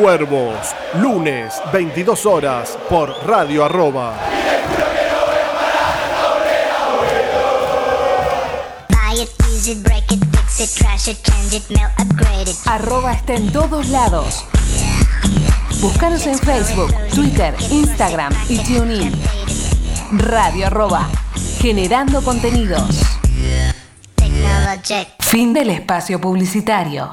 [0.00, 4.14] Cuervos, lunes 22 horas por Radio Arroba.
[12.64, 14.46] Arroba está en todos lados.
[15.82, 19.12] Búscanos en Facebook, Twitter, Instagram y TuneIn.
[20.12, 21.10] Radio Arroba,
[21.60, 23.02] generando contenidos.
[25.20, 27.12] Fin del espacio publicitario.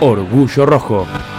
[0.00, 1.35] Orgullo Rojo.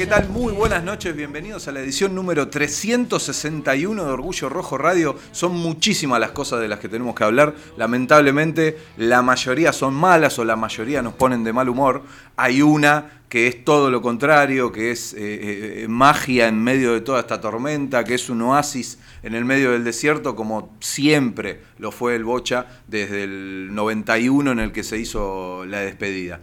[0.00, 0.30] ¿Qué tal?
[0.30, 5.14] Muy buenas noches, bienvenidos a la edición número 361 de Orgullo Rojo Radio.
[5.30, 7.54] Son muchísimas las cosas de las que tenemos que hablar.
[7.76, 12.02] Lamentablemente, la mayoría son malas o la mayoría nos ponen de mal humor.
[12.38, 17.02] Hay una que es todo lo contrario, que es eh, eh, magia en medio de
[17.02, 21.92] toda esta tormenta, que es un oasis en el medio del desierto, como siempre lo
[21.92, 26.40] fue el Bocha desde el 91 en el que se hizo la despedida.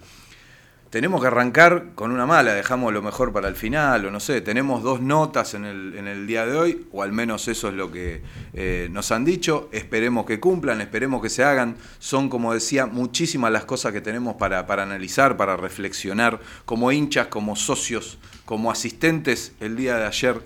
[0.89, 4.39] Tenemos que arrancar con una mala, dejamos lo mejor para el final, o no sé,
[4.39, 8.21] tenemos dos notas en el, día de hoy, o al menos eso es lo que
[8.53, 13.51] eh, nos han dicho, esperemos que cumplan, esperemos que se hagan, son como decía muchísimas
[13.51, 19.75] las cosas que tenemos para analizar, para reflexionar, como hinchas, como socios, como asistentes el
[19.75, 20.41] día de ayer.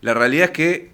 [0.00, 0.90] La realidad es que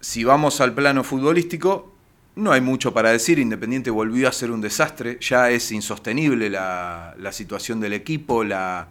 [0.00, 1.94] si vamos al plano futbolístico,
[2.38, 7.14] no hay mucho para decir, Independiente volvió a ser un desastre, ya es insostenible la,
[7.32, 8.88] situación del equipo, la,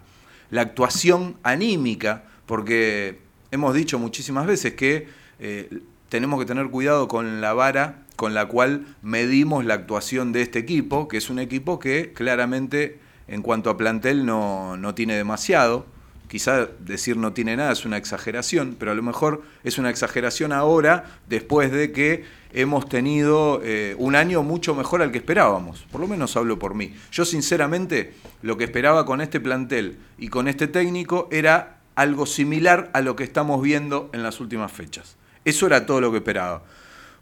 [0.50, 3.20] la, actuación anímica, porque
[3.50, 5.08] hemos dicho muchísimas veces que
[5.40, 10.42] eh, tenemos que tener cuidado con la vara con la cual medimos la actuación de
[10.42, 12.98] este equipo, que es un equipo que claramente
[13.28, 15.86] en cuanto a plantel no, no tiene demasiado.
[16.28, 20.52] Quizá decir no tiene nada es una exageración, pero a lo mejor es una exageración
[20.52, 25.86] ahora, después de que hemos tenido eh, un año mucho mejor al que esperábamos.
[25.90, 26.94] Por lo menos hablo por mí.
[27.10, 28.12] Yo sinceramente
[28.42, 33.16] lo que esperaba con este plantel y con este técnico era algo similar a lo
[33.16, 35.16] que estamos viendo en las últimas fechas.
[35.46, 36.62] Eso era todo lo que esperaba.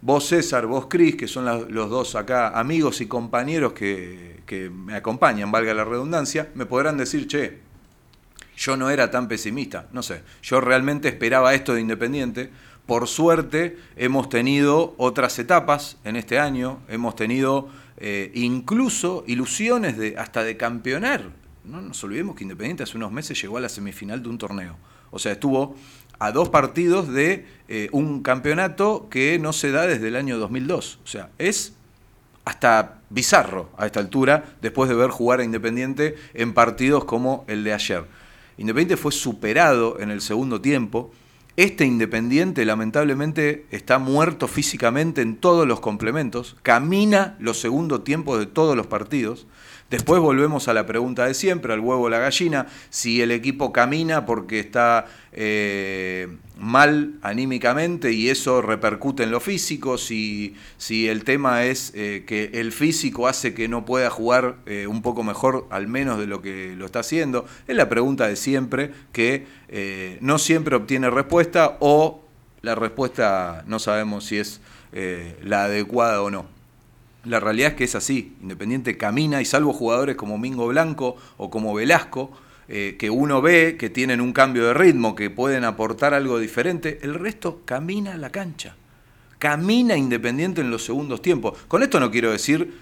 [0.03, 4.95] Vos César, vos Cris, que son los dos acá amigos y compañeros que, que me
[4.95, 7.61] acompañan, valga la redundancia, me podrán decir, che,
[8.57, 12.51] yo no era tan pesimista, no sé, yo realmente esperaba esto de Independiente.
[12.87, 17.69] Por suerte hemos tenido otras etapas en este año, hemos tenido
[17.99, 21.25] eh, incluso ilusiones de, hasta de campeonar.
[21.65, 24.77] No nos olvidemos que Independiente hace unos meses llegó a la semifinal de un torneo.
[25.11, 25.75] O sea, estuvo
[26.19, 31.01] a dos partidos de eh, un campeonato que no se da desde el año 2002.
[31.05, 31.75] O sea, es
[32.45, 37.65] hasta bizarro a esta altura después de ver jugar a Independiente en partidos como el
[37.65, 38.05] de ayer.
[38.59, 41.11] Independiente fue superado en el segundo tiempo.
[41.57, 48.47] Este Independiente lamentablemente está muerto físicamente en todos los complementos, camina los segundos tiempos de
[48.47, 49.47] todos los partidos.
[49.89, 53.73] Después volvemos a la pregunta de siempre, al huevo o la gallina, si el equipo
[53.73, 56.27] camina porque está eh,
[56.59, 62.51] mal anímicamente y eso repercute en lo físico, si, si el tema es eh, que
[62.55, 66.43] el físico hace que no pueda jugar eh, un poco mejor, al menos de lo
[66.43, 69.47] que lo está haciendo, es la pregunta de siempre que
[70.21, 72.25] no siempre obtiene respuesta o
[72.63, 74.61] la respuesta no sabemos si es
[75.43, 76.56] la adecuada o no.
[77.27, 78.37] La realidad es que es así.
[78.41, 82.31] Independiente camina y salvo jugadores como Mingo Blanco o como Velasco,
[82.69, 87.01] eh, que uno ve que tienen un cambio de ritmo, que pueden aportar algo diferente,
[87.03, 88.77] el resto camina la cancha.
[89.39, 91.59] Camina Independiente en los segundos tiempos.
[91.69, 92.73] Con esto no quiero decir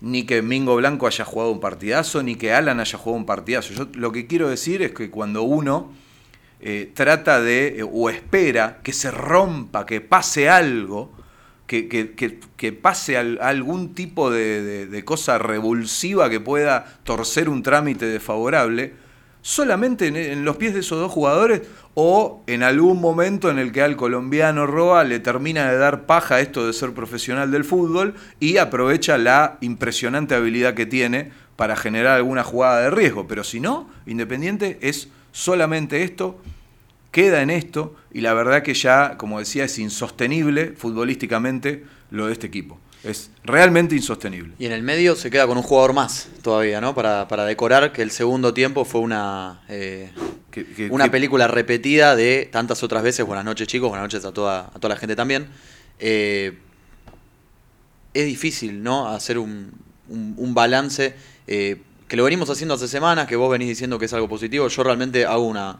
[0.00, 3.72] ni que Mingo Blanco haya jugado un partidazo, ni que Alan haya jugado un partidazo.
[3.72, 5.92] Yo lo que quiero decir es que cuando uno
[6.60, 11.12] eh, trata de, eh, o espera que se rompa, que pase algo,
[11.66, 11.88] que,
[12.56, 18.94] que, pase algún tipo de, de, cosa revulsiva que pueda torcer un trámite desfavorable,
[19.40, 21.62] solamente en, los pies de esos dos jugadores
[21.94, 26.40] o en algún momento en el que al colombiano Roa le termina de dar paja
[26.40, 32.16] esto de ser profesional del fútbol y aprovecha la impresionante habilidad que tiene para generar
[32.16, 33.28] alguna jugada de riesgo.
[33.28, 36.40] Pero si no, Independiente es solamente esto
[37.14, 42.32] queda en esto y la verdad que ya, como decía, es insostenible futbolísticamente lo de
[42.32, 42.80] este equipo.
[43.04, 44.54] Es realmente insostenible.
[44.58, 46.92] Y en el medio se queda con un jugador más todavía, ¿no?
[46.92, 50.10] Para, decorar que el segundo tiempo fue una, eh,
[50.90, 53.24] una película repetida de tantas otras veces.
[53.24, 53.90] Buenas noches, chicos.
[53.90, 55.46] Buenas noches a toda, a toda la gente también.
[56.00, 56.58] Eh,
[58.12, 59.08] es difícil, ¿no?
[59.08, 59.70] Hacer un,
[60.52, 61.14] balance.
[61.46, 64.66] Eh, que lo venimos haciendo hace semanas, que vos venís diciendo que es algo positivo.
[64.66, 65.78] Yo realmente hago una,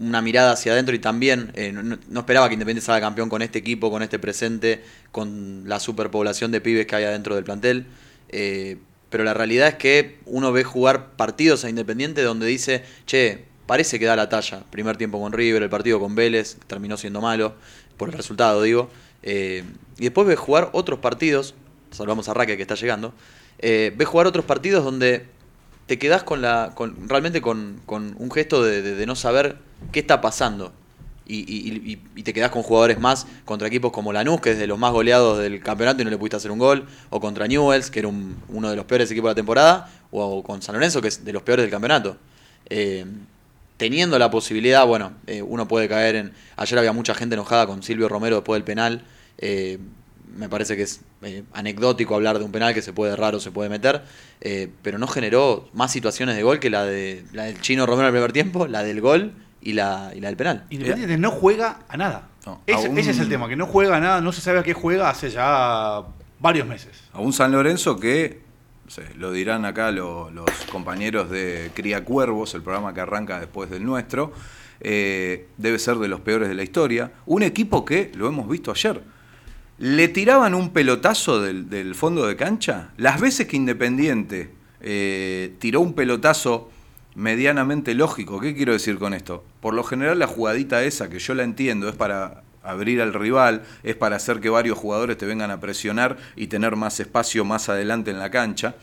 [0.00, 3.58] una mirada hacia adentro y también eh, no, esperaba que Independiente salga campeón con este
[3.58, 4.82] equipo, con este presente,
[5.12, 7.86] con la superpoblación de pibes que hay adentro del plantel.
[8.30, 8.78] Eh,
[9.10, 13.98] pero la realidad es que uno ve jugar partidos a Independiente donde dice, che, parece
[13.98, 14.64] que da la talla.
[14.70, 17.54] Primer tiempo con River, el partido con Vélez, terminó siendo malo,
[17.96, 18.88] por el resultado digo.
[19.22, 19.64] Eh,
[19.98, 21.54] y después ve jugar otros partidos,
[21.90, 23.12] salvamos a Raque que está llegando,
[23.60, 25.26] ve jugar otros partidos donde
[25.90, 29.56] te quedás con la, con, realmente con, un gesto de, no saber
[29.92, 30.72] qué está pasando.
[31.32, 34.92] Y, te quedás con jugadores más contra equipos como Lanús, que es de los más
[34.92, 38.08] goleados del campeonato y no le pudiste hacer un gol, o contra Newells, que era
[38.08, 41.32] uno de los peores equipos de la temporada, o con San Lorenzo, que es de
[41.32, 42.16] los peores del campeonato.
[42.68, 43.06] Eh,
[43.76, 46.32] teniendo la posibilidad, bueno, eh, uno puede caer en...
[46.56, 49.04] Ayer había mucha gente enojada con Silvio Romero después del penal.
[49.38, 49.78] Eh,
[50.36, 51.00] me parece que es
[51.52, 54.02] anecdótico hablar de un penal que se puede errar o se puede meter,
[54.80, 58.14] pero no generó más situaciones de gol que la, de, la del chino Romero en
[58.14, 59.32] el primer tiempo, la del gol
[59.62, 60.64] y la, y la del penal.
[60.70, 62.28] Independiente no juega a nada.
[62.66, 65.10] ese, es el tema, que no juega a nada, no se sabe a qué juega
[65.10, 66.02] hace ya
[66.38, 67.02] varios meses.
[67.12, 68.40] A un San Lorenzo que,
[69.16, 74.32] lo dirán acá los compañeros de Cría Cuervos, el programa que arranca después del nuestro,
[74.80, 77.12] eh, debe ser de los peores de la historia.
[77.26, 79.02] Un equipo que, lo hemos visto ayer,
[79.78, 82.90] le tiraban un pelotazo del, fondo de cancha.
[82.96, 86.70] Las veces que Independiente eh, tiró un pelotazo
[87.14, 89.44] medianamente lógico, ¿qué quiero decir con esto?
[89.60, 93.62] Por lo general la jugadita esa, que yo la entiendo, es para abrir al rival,
[93.82, 97.68] es para hacer que varios jugadores te vengan a presionar y tener más espacio más
[97.68, 98.74] adelante en la cancha.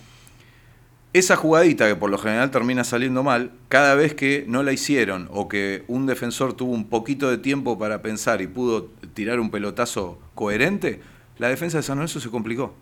[1.14, 5.30] Esa jugadita que por lo general termina saliendo mal, cada vez que no la hicieron
[5.32, 9.50] o que un defensor tuvo un poquito de tiempo para pensar y pudo tirar un
[9.50, 11.02] pelotazo coherente,
[11.38, 12.76] la defensa de San Lorenzo se complicó.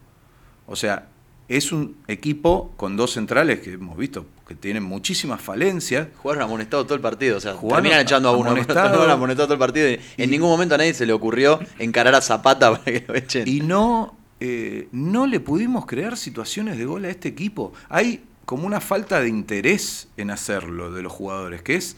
[0.65, 1.07] O sea,
[1.47, 6.07] es un equipo con dos centrales que hemos visto que tienen muchísimas falencias.
[6.21, 8.49] Jugaron amonestado todo el partido, o sea, terminan echando a uno.
[8.51, 9.89] Amonestado, amonestado todo el partido.
[9.89, 13.15] Y, en ningún momento a nadie se le ocurrió encarar a Zapata para que lo
[13.15, 13.47] echen.
[13.47, 17.73] Y no eh, no le pudimos crear situaciones de gol a este equipo.
[17.89, 21.97] Hay como una falta de interés en hacerlo de los jugadores, que es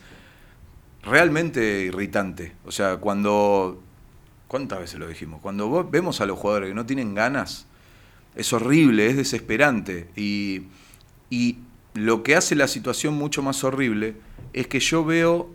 [1.04, 2.54] realmente irritante.
[2.66, 3.84] O sea, cuando...
[4.48, 5.42] ¿Cuántas veces lo dijimos?
[5.42, 7.67] Cuando vemos a los jugadores que no tienen ganas,
[8.36, 10.07] es horrible, es desesperante.
[10.16, 10.64] Y,
[11.30, 11.57] y
[11.94, 14.16] lo que hace la situación mucho más horrible
[14.54, 15.50] es que yo veo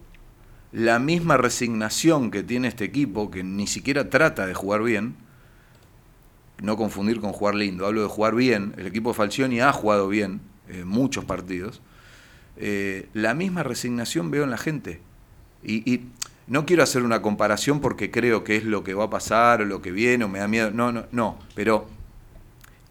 [0.73, 5.15] la misma resignación que tiene este equipo, que ni siquiera trata de jugar bien,
[6.63, 10.09] no confundir con jugar lindo, hablo de jugar bien, el equipo de Falcioni ha jugado
[10.09, 11.83] bien eh, muchos partidos,
[12.57, 15.01] eh, la misma resignación veo en la gente.
[15.63, 16.07] Y,
[16.49, 19.65] no quiero hacer una comparación porque creo que es lo que va a pasar o
[19.65, 21.87] lo que viene o me da miedo, no, no, no, pero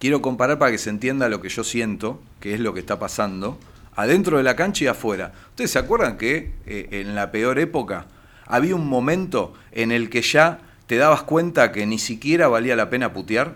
[0.02, 2.98] quiero comparar para que se entienda lo que yo siento, que es lo que está
[2.98, 3.60] pasando,
[3.96, 5.32] adentro de la cancha y afuera.
[5.50, 8.08] ¿Ustedes se acuerdan que eh, en la peor época
[8.48, 12.90] había un momento en el que ya te dabas cuenta que ni siquiera valía la
[12.90, 13.54] pena putear,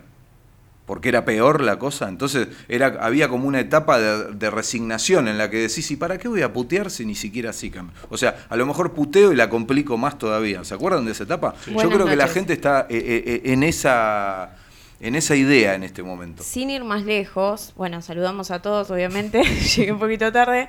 [0.86, 2.08] porque era peor la cosa.
[2.10, 6.28] Entonces era, había como una etapa de, resignación en la que decís, ¿y para qué
[6.28, 7.96] voy a putear si ni siquiera así cambia?
[8.10, 10.64] O sea, a lo mejor puteo y la complico más todavía.
[10.64, 11.56] ¿Se acuerdan de esa etapa?
[11.66, 14.52] Yo creo que la gente está eh, eh, en esa
[15.00, 16.44] en esa idea en este momento.
[16.44, 19.44] Sin ir más lejos, bueno, saludamos a todos, obviamente,
[19.76, 20.68] llegué un poquito tarde.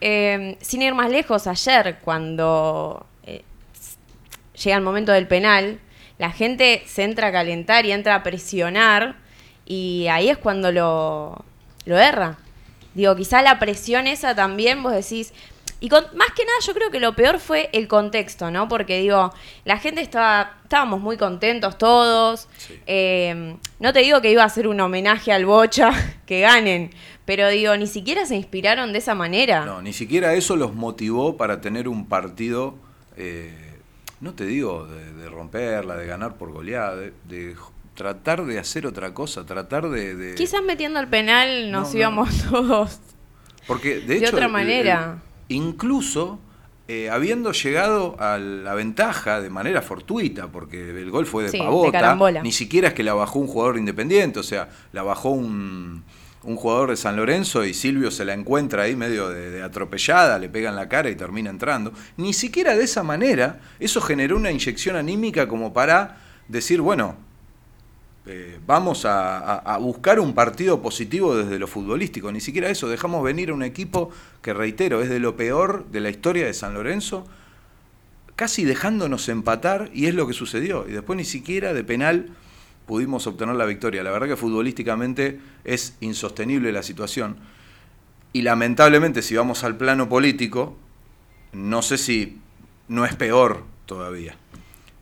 [0.00, 3.06] sin ir más lejos, ayer, cuando
[4.64, 5.80] llega el momento del penal,
[6.18, 9.16] la gente se entra a calentar y entra a presionar
[9.64, 11.44] y ahí es cuando lo,
[11.84, 12.38] lo erra.
[12.94, 15.32] Digo, quizá la presión esa también, vos decís,
[15.80, 18.68] y con, más que nada yo creo que lo peor fue el contexto, ¿no?
[18.68, 19.32] Porque digo,
[19.64, 22.48] la gente estaba, estábamos muy contentos todos.
[22.86, 25.90] Eh, no te digo que iba a ser un homenaje al Bocha,
[26.26, 26.90] que ganen,
[27.24, 29.64] pero digo, ni siquiera se inspiraron de esa manera.
[29.64, 32.74] No, ni siquiera eso los motivó para tener un partido,
[33.16, 33.76] eh,
[34.20, 37.56] no te digo de, romperla, de ganar por goleada, de,
[37.94, 40.34] tratar de hacer otra cosa, tratar de...
[40.36, 43.00] Quizás metiendo el penal nos íbamos todos
[43.68, 45.18] porque, de, otra manera.
[45.48, 46.38] Incluso
[46.90, 52.16] eh, habiendo llegado a la ventaja de manera fortuita, porque el gol fue de pavota,
[52.42, 56.02] ni siquiera es que la bajó un jugador independiente, o sea, la bajó un,
[56.40, 60.70] jugador de San Lorenzo y Silvio se la encuentra ahí medio de, atropellada, le pega
[60.70, 61.92] en la cara y termina entrando.
[62.16, 67.16] Ni siquiera de esa manera, eso generó una inyección anímica como para decir, bueno,
[68.28, 72.30] eh, vamos a, buscar un partido positivo desde lo futbolístico.
[72.30, 74.10] Ni siquiera eso, dejamos venir a un equipo
[74.42, 77.26] que, reitero, es de lo peor de la historia de San Lorenzo,
[78.36, 80.86] casi dejándonos empatar, y es lo que sucedió.
[80.86, 82.28] Y después ni siquiera de penal
[82.86, 84.02] pudimos obtener la victoria.
[84.02, 87.36] La verdad que futbolísticamente es insostenible la situación.
[88.34, 90.76] Y lamentablemente, si vamos al plano político,
[91.52, 92.38] no sé si
[92.88, 94.36] no es peor todavía.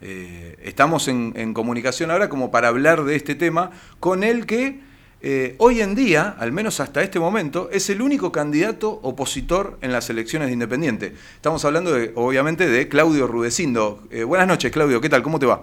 [0.09, 4.79] Eh, estamos en, comunicación ahora como para hablar de este tema con el que
[5.21, 9.91] eh, hoy en día, al menos hasta este momento, es el único candidato opositor en
[9.91, 11.07] las elecciones de Independiente.
[11.35, 13.99] Estamos hablando, de, obviamente, de Claudio Rudecindo.
[14.13, 15.25] Eh, buenas noches, Claudio, ¿qué tal?
[15.25, 15.63] ¿Cómo te va?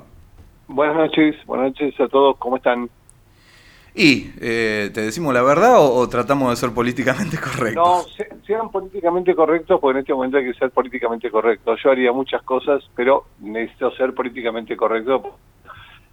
[0.67, 2.89] Buenas noches, buenas noches a todos, ¿cómo están?
[3.95, 7.75] ¿Y eh, te decimos la verdad o, tratamos de ser políticamente correctos?
[7.75, 11.79] No, sean políticamente correctos porque en este momento hay que ser políticamente correctos.
[11.83, 15.37] Yo haría muchas cosas, pero necesito ser políticamente correcto.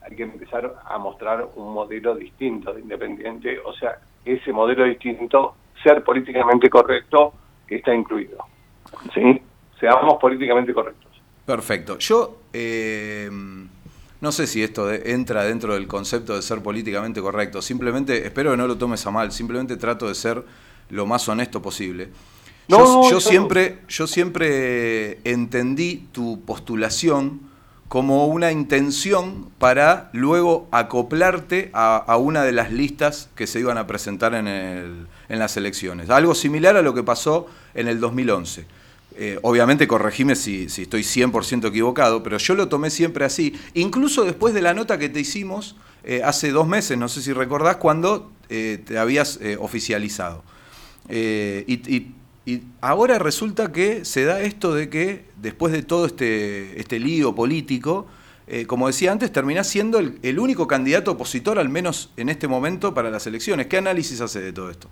[0.03, 5.55] Hay que empezar a mostrar un modelo distinto de independiente, o sea, ese modelo distinto,
[5.83, 7.33] ser políticamente correcto,
[7.67, 8.39] está incluido.
[9.15, 9.41] ¿Sí?
[9.79, 11.11] Seamos políticamente correctos.
[11.47, 11.97] Perfecto.
[11.99, 12.41] Yo...
[12.53, 13.31] Eh
[14.21, 17.63] no sé si esto entra dentro del concepto de ser políticamente correcto.
[17.63, 20.45] Simplemente, espero que no lo tomes a mal, simplemente trato de ser
[20.91, 22.11] lo más honesto posible.
[22.69, 27.49] yo, siempre, yo siempre entendí tu postulación
[27.89, 33.87] como una intención para luego acoplarte a, una de las listas que se iban a
[33.87, 36.11] presentar en, en las elecciones.
[36.11, 38.80] Algo similar a lo que pasó en el 2011
[39.17, 43.55] eh, obviamente corregime si, estoy 100% equivocado, pero yo lo tomé siempre así.
[43.75, 47.33] Incluso después de la nota que te hicimos eh, hace dos meses, no sé si
[47.33, 50.43] recordás, cuando eh, te habías oficializado.
[51.09, 52.07] Y,
[52.81, 58.07] ahora resulta que se da esto de que después de todo este, este lío político,
[58.67, 63.11] como decía antes, terminás siendo el único candidato opositor, al menos en este momento, para
[63.11, 63.67] las elecciones.
[63.67, 64.89] ¿Qué análisis hace de todo esto?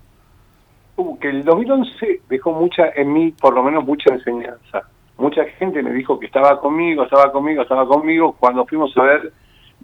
[0.99, 4.83] Uh, que el 2011 dejó mucha, en mí por lo menos mucha enseñanza.
[5.17, 8.35] Mucha gente me dijo que estaba conmigo, estaba conmigo, estaba conmigo.
[8.37, 9.31] Cuando fuimos a ver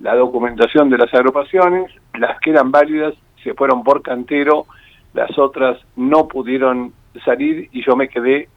[0.02, 4.66] la documentación de las agrupaciones, las que eran válidas se fueron por cantero,
[5.14, 6.92] las otras no pudieron
[7.24, 8.50] salir y yo me quedé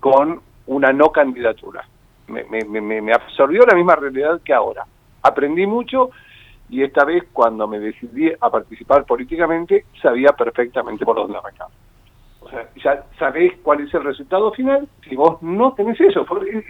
[0.00, 1.86] con una no candidatura.
[2.28, 4.86] Me, me, me, me absorbió la misma realidad que ahora.
[5.20, 6.08] Aprendí mucho
[6.68, 11.68] y esta vez cuando me decidí a participar políticamente sabía perfectamente por dónde arrancar.
[12.40, 16.24] O sea, ya sabés cuál es el resultado final si vos no tenés eso.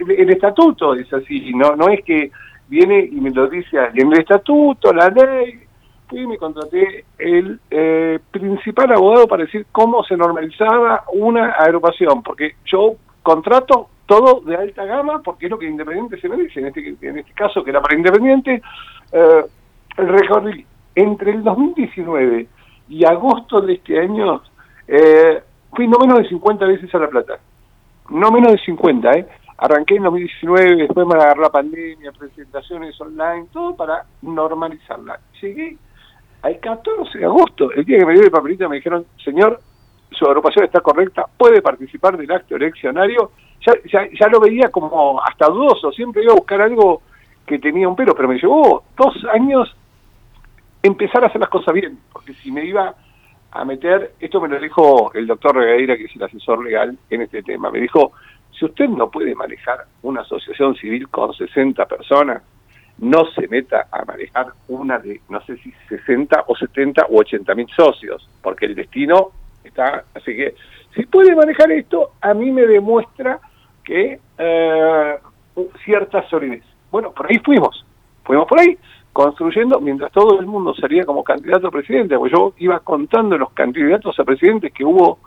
[0.07, 2.31] El, estatuto es así, no no es que
[2.67, 4.11] viene y me lo dice alguien.
[4.11, 5.59] El estatuto, la ley,
[6.07, 12.23] fui y me contraté el eh, principal abogado para decir cómo se normalizaba una agrupación,
[12.23, 16.67] porque yo contrato todo de alta gama porque es lo que Independiente se merece, en
[16.67, 18.61] este, en este caso que era para Independiente,
[19.11, 19.43] eh,
[19.97, 22.47] recorrí entre el 2019
[22.89, 24.41] y agosto de este año,
[24.87, 25.41] eh,
[25.75, 27.39] fui no menos de 50 veces a La Plata.
[28.09, 29.27] No menos de 50, ¿eh?
[29.57, 35.19] Arranqué en 2019, después me agarró la pandemia, presentaciones online, todo para normalizarla.
[35.41, 35.77] Llegué
[36.43, 39.59] al 14 de agosto, el día que me dio el papelito, me dijeron, señor,
[40.11, 43.31] su agrupación está correcta, puede participar del acto eleccionario.
[43.65, 47.01] Ya, ya, ya lo veía como hasta dudoso, siempre iba a buscar algo
[47.45, 49.75] que tenía un pero, pero me llevó dos años
[50.83, 52.95] empezar a hacer las cosas bien, porque si me iba
[53.51, 57.21] a meter, esto me lo dijo el doctor Regueira, que es el asesor legal en
[57.21, 58.11] este tema, me dijo,
[58.57, 62.41] si usted no puede manejar una asociación civil con 60 personas,
[62.99, 67.55] no se meta a manejar una de, no sé si 60 o 70 o 80
[67.55, 69.31] mil socios, porque el destino
[69.63, 70.55] está, así que
[70.95, 73.39] si puede manejar esto, a mí me demuestra
[73.83, 75.15] que eh,
[75.85, 76.63] cierta solidez.
[76.89, 77.85] Bueno, por ahí fuimos,
[78.23, 78.77] fuimos por ahí,
[79.17, 83.49] construyendo mientras todo el mundo salía como candidato a presidente, porque yo iba contando los
[83.49, 85.17] candidatos a presidentes que hubo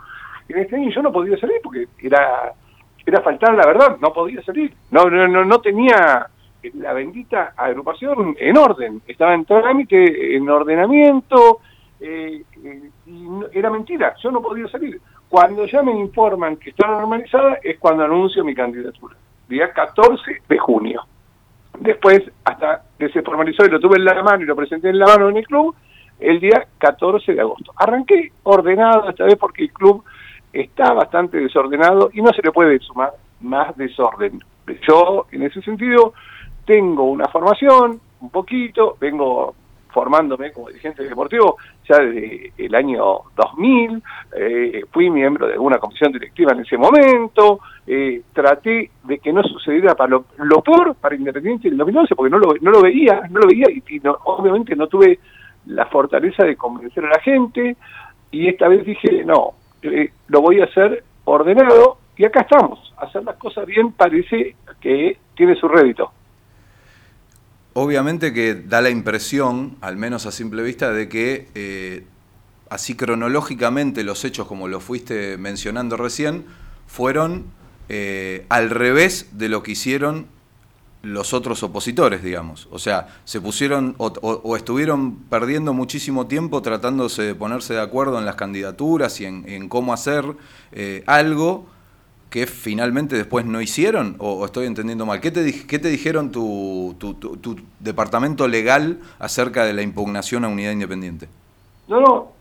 [0.49, 2.53] en este año y yo no podía salir porque era
[3.05, 6.25] era faltar la verdad, no podía salir, no, no, no, no tenía
[6.75, 11.59] la bendita agrupación en orden, estaba en trámite, en ordenamiento,
[11.99, 15.01] eh, eh, y era mentira, yo no podía salir.
[15.29, 19.17] Cuando ya me informan que está normalizada es cuando anuncio mi candidatura,
[19.49, 21.03] día 14 de junio.
[21.81, 24.99] Después, hasta que se formalizó y lo tuve en la mano y lo presenté en
[24.99, 25.75] la mano en el club,
[26.21, 27.73] el día 14 de agosto.
[27.77, 30.05] Arranqué ordenado esta vez porque el club
[30.53, 34.41] está bastante desordenado y no se le puede sumar más desorden.
[34.87, 36.13] Yo, en ese sentido,
[36.67, 39.55] tengo una formación, un poquito, vengo
[39.93, 41.57] formándome como dirigente deportivo
[41.89, 43.03] ya desde el año
[43.37, 44.03] 2000,
[44.37, 49.43] eh, fui miembro de una comisión directiva en ese momento, eh, traté de que no
[49.43, 53.23] sucediera para lo, peor para Independiente en el 2011 porque no lo, no lo veía,
[53.31, 55.19] no lo veía y, obviamente no tuve
[55.67, 57.77] la fortaleza de convencer a la gente
[58.31, 63.25] y esta vez dije, no, eh, lo voy a hacer ordenado y acá estamos, hacer
[63.25, 66.13] las cosas bien parece que tiene su rédito.
[67.83, 72.05] Obviamente que da la impresión, al menos a simple vista, de que eh,
[72.69, 76.45] así cronológicamente los hechos como lo fuiste mencionando recién,
[76.87, 77.47] fueron
[77.89, 80.27] eh, al revés de lo que hicieron
[81.01, 82.69] los otros opositores, digamos.
[82.71, 88.27] O sea, se pusieron o, estuvieron perdiendo muchísimo tiempo tratándose de ponerse de acuerdo en
[88.27, 90.27] las candidaturas y en, cómo hacer
[90.73, 91.65] eh, algo
[92.31, 95.21] que finalmente después no hicieron, o, estoy entendiendo mal.
[95.21, 100.71] ¿Qué te, qué te dijeron tu, tu, departamento legal acerca de la impugnación a unidad
[100.71, 101.27] independiente?
[101.89, 102.33] No, no.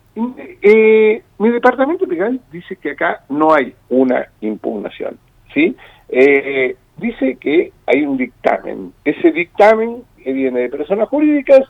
[0.62, 5.18] Eh, mi departamento legal dice que acá no hay una impugnación,
[5.54, 5.76] ¿sí?
[6.10, 8.94] Eh, dice que hay un dictamen.
[9.04, 11.62] Ese dictamen viene de personas jurídicas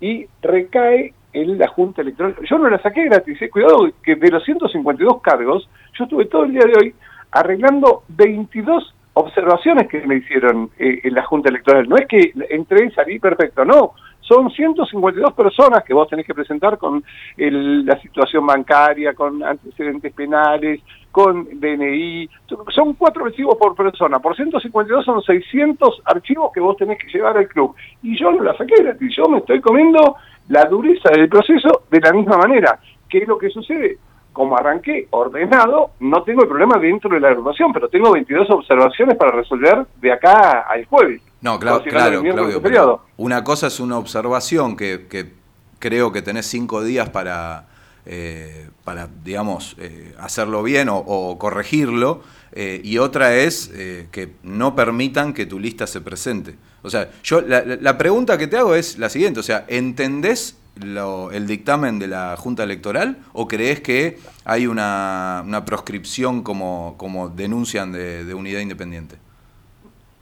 [0.00, 2.34] y recae en la Junta Electoral.
[2.48, 3.50] Yo no la saqué gratis, ¿eh?
[3.50, 5.68] cuidado que de los 152 cargos,
[5.98, 6.94] yo estuve todo el día de hoy
[7.30, 11.88] arreglando 22 observaciones que me hicieron eh, en la Junta Electoral.
[11.88, 13.94] No es que entré y salí perfecto, no.
[14.20, 17.02] Son 152 personas que vos tenés que presentar con
[17.36, 20.80] la situación bancaria, con antecedentes penales,
[21.12, 22.28] con DNI.
[22.74, 24.18] Son cuatro archivos por persona.
[24.18, 27.74] Por 152 son 600 archivos que vos tenés que llevar al club.
[28.02, 29.14] Y yo no la saqué gratis.
[29.16, 30.16] Yo me estoy comiendo
[30.48, 32.80] la dureza del proceso de la misma manera.
[33.08, 33.98] ¿Qué es lo que sucede?
[34.36, 39.16] Como arranqué ordenado, no tengo el problema dentro de la agrupación, pero tengo 22 observaciones
[39.16, 41.22] para resolver de acá al jueves.
[41.40, 45.32] No, claro, claro, Claudio, una cosa es una observación que,
[45.78, 47.64] creo que tenés cinco días para,
[48.04, 52.20] eh, para digamos, eh, hacerlo bien o, corregirlo,
[52.52, 53.68] eh, y otra es
[54.10, 56.56] que no permitan que tu lista se presente.
[56.82, 60.58] O sea, yo la, la pregunta que te hago es la siguiente, o sea, ¿entendés
[60.80, 67.28] el dictamen de la Junta Electoral o crees que hay una, una proscripción como, como
[67.28, 69.16] denuncian de, Unidad Independiente?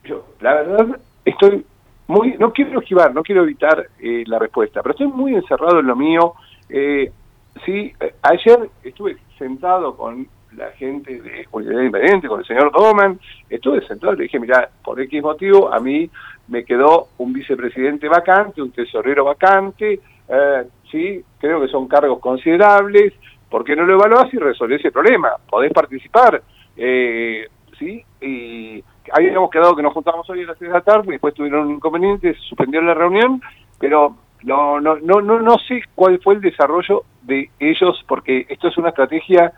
[0.05, 1.65] Yo, la verdad, estoy
[2.07, 5.87] muy, no quiero esquivar, no quiero evitar eh, la respuesta, pero estoy muy encerrado en
[5.87, 6.35] lo mío.
[6.69, 7.11] Eh,
[7.65, 13.19] sí, eh, ayer estuve sentado con la gente de Unidad Independiente, con el señor Doman,
[13.51, 16.09] estuve sentado le dije, mira, por X motivo a mí
[16.47, 23.13] me quedó un vicepresidente vacante, un tesorero vacante, eh, sí, creo que son cargos considerables,
[23.51, 25.31] ¿por qué no lo evaluás y resolvés ese problema?
[25.49, 26.43] Podés participar,
[26.77, 27.47] eh,
[27.79, 28.03] ¿sí?
[28.21, 28.83] Y
[29.13, 31.75] habíamos quedado que nos juntábamos hoy a las 6 de la tarde, después tuvieron un
[31.75, 33.41] inconveniente, se suspendió la reunión,
[33.79, 38.69] pero no, no, no, no, no sé cuál fue el desarrollo de ellos, porque esto
[38.69, 39.53] es una estrategia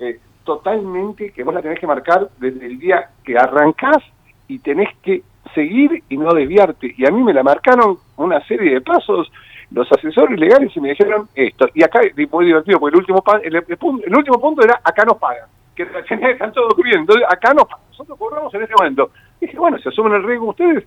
[0.00, 4.02] eh, totalmente que vos la tenés que marcar desde el día que arrancás
[4.48, 5.22] y tenés que
[5.54, 6.94] seguir y no desviarte.
[6.96, 9.30] Y a mí me la marcaron una serie de pasos
[9.72, 11.66] los asesores legales y me dijeron esto.
[11.74, 15.48] Y acá fue divertido, porque el último, el, el, último punto era acá nos pagan.
[15.74, 17.00] Que están todos bien.
[17.00, 17.84] Entonces, acá nos pagan.
[17.90, 19.10] Nosotros cobramos en ese momento.
[19.40, 20.84] Dije, bueno, se asumen el riesgo ustedes.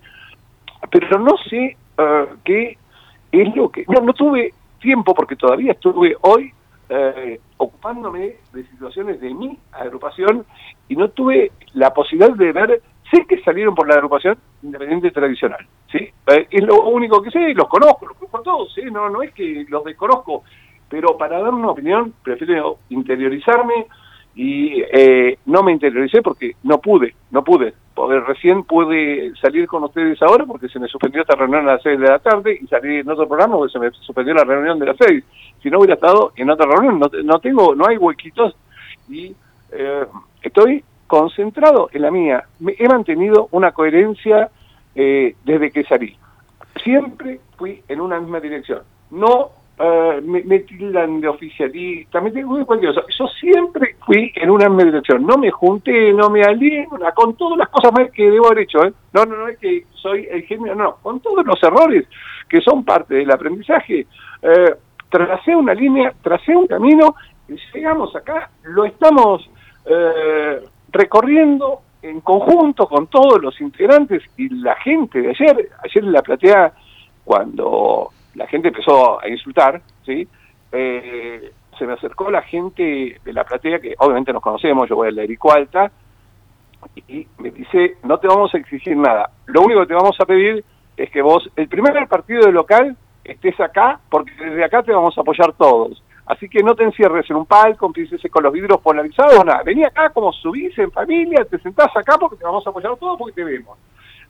[0.92, 2.78] Pero no sé uh, qué
[3.32, 3.86] es lo que...
[3.88, 6.54] No, no tuve tiempo porque todavía estuve hoy
[6.90, 10.46] eh, ocupándome de situaciones de mi agrupación
[10.88, 15.66] y no tuve la posibilidad de ver, sé que salieron por la agrupación independiente tradicional,
[15.92, 16.10] ¿sí?
[16.28, 19.34] Eh, es lo único que sé, los conozco, los conozco a todos, no, no es
[19.34, 20.44] que los desconozco,
[20.90, 23.86] pero para dar una opinión prefiero interiorizarme
[24.36, 27.74] y eh, no me interioricé porque no pude, no pude.
[27.94, 31.84] Porque recién pude salir con ustedes ahora porque se me suspendió esta reunión a las
[31.84, 34.78] 6 de la tarde y salí en otro programa porque se me suspendió la reunión
[34.78, 35.24] de las 6.
[35.64, 38.58] Si no hubiera estado en otra reunión, no, no tengo, no hay huequitos
[39.08, 39.34] y
[39.72, 40.06] eh,
[40.42, 42.44] estoy concentrado en la mía.
[42.60, 44.50] Me, he mantenido una coherencia
[44.94, 46.16] eh, desde que salí.
[46.84, 48.82] Siempre fui en una misma dirección.
[49.12, 53.06] No eh, me, tildan de oficialista, me tengo cualquier cosa.
[53.18, 57.70] Yo siempre fui en una meditación, no me junté, no me alié, con todas las
[57.70, 58.94] cosas más que debo haber hecho, ¿eh?
[59.14, 62.08] No, no, no es que soy el genio, no, con todos los errores
[62.48, 64.08] que son parte del aprendizaje,
[64.42, 64.76] eh,
[65.10, 67.16] tracé una línea, tracé un camino
[67.74, 69.50] llegamos acá, lo estamos
[69.86, 70.62] eh,
[70.96, 76.22] recorriendo en conjunto con todos los integrantes y la gente de ayer, ayer en la
[76.22, 76.74] platea,
[77.24, 80.28] cuando la gente empezó a insultar, ¿sí?
[80.72, 85.10] Eh, se me acercó la gente de la platea, que obviamente nos conocemos, yo voy
[85.10, 85.92] al Erico Alta,
[87.08, 90.26] y me dice, no te vamos a exigir nada, lo único que te vamos a
[90.26, 90.64] pedir
[90.96, 95.18] es que vos, el primer partido de local, estés acá, porque desde acá te vamos
[95.18, 96.02] a apoyar todos.
[96.26, 99.62] Así que no te encierres en un palco, empieces con los vidrios polarizados, nada.
[99.64, 103.18] Vení acá como subís en familia, te sentás acá porque te vamos a apoyar todos
[103.18, 103.78] porque te vemos.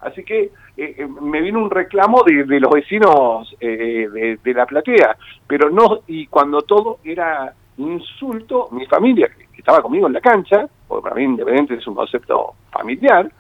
[0.02, 0.52] Así que eh,
[0.98, 6.28] eh, me vino un reclamo de, los vecinos eh, de, la platea, pero no, y
[6.28, 11.24] cuando todo era insulto, mi familia, que, estaba conmigo en la cancha, porque para mí
[11.24, 13.32] independiente es un concepto familiar,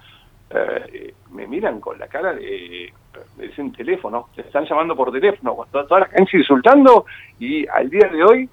[1.31, 2.93] me miran con la cara de,
[3.37, 7.05] me dicen teléfono, te están llamando por teléfono, toda, toda la cancha insultando,
[7.39, 8.49] y al día de hoy,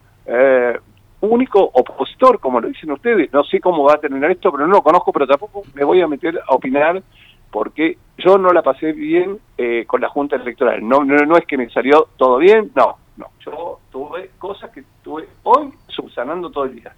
[1.22, 4.74] único opositor, como lo dicen ustedes, no sé cómo va a terminar esto, pero no
[4.74, 7.02] lo conozco, pero tampoco me voy a meter a opinar
[7.50, 10.86] porque yo no la pasé bien eh, con la Junta Electoral.
[10.86, 13.26] No, no, es que me salió todo bien, no, no.
[13.44, 16.94] Yo tuve cosas que estuve hoy subsanando todo el día.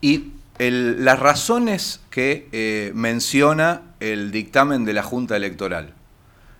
[0.00, 5.94] Y las razones que eh, menciona el dictamen de la Junta Electoral,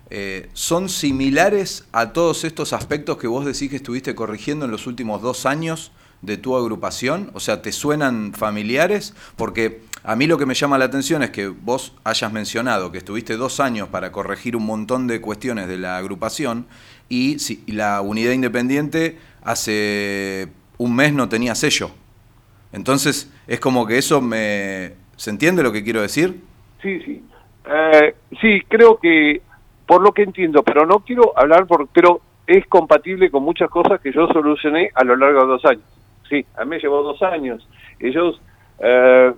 [0.09, 4.87] eh, ¿son similares a todos estos aspectos que vos decís que estuviste corrigiendo en los
[4.87, 7.31] últimos dos años de tu agrupación?
[7.33, 9.13] O sea, ¿te suenan familiares?
[9.35, 12.99] Porque a mí lo que me llama la atención es que vos hayas mencionado que
[12.99, 16.67] estuviste dos años para corregir un montón de cuestiones de la agrupación
[17.09, 21.91] y, si, la unidad independiente hace un mes no tenía sello.
[22.71, 24.93] Entonces, es como que eso me...
[25.15, 26.41] ¿Se entiende lo que quiero decir?
[26.81, 27.23] Sí, sí.
[27.65, 29.41] Eh, sí, creo que,
[29.85, 31.87] por lo que entiendo, pero no quiero hablar por...
[31.87, 35.83] Pero es compatible con muchas cosas que yo solucioné a lo largo de dos años.
[36.29, 37.67] Sí, a mí me llevó dos años.
[37.99, 38.39] Ellos
[38.79, 39.33] eh,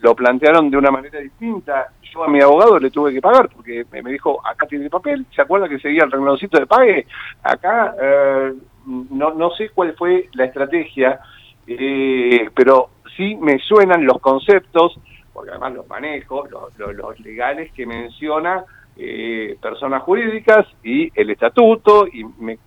[0.00, 1.88] lo plantearon de una manera distinta.
[2.12, 5.26] Yo a mi abogado le tuve que pagar porque me, dijo, acá tiene el papel,
[5.34, 7.06] ¿se acuerda que seguía el rengloncito de pague?
[7.42, 8.52] Acá eh,
[8.86, 11.20] no, no sé cuál fue la estrategia,
[11.66, 14.98] eh, pero sí me suenan los conceptos,
[15.32, 18.64] porque además los manejo, los, los legales que menciona
[18.96, 22.58] eh, personas jurídicas y el estatuto, y me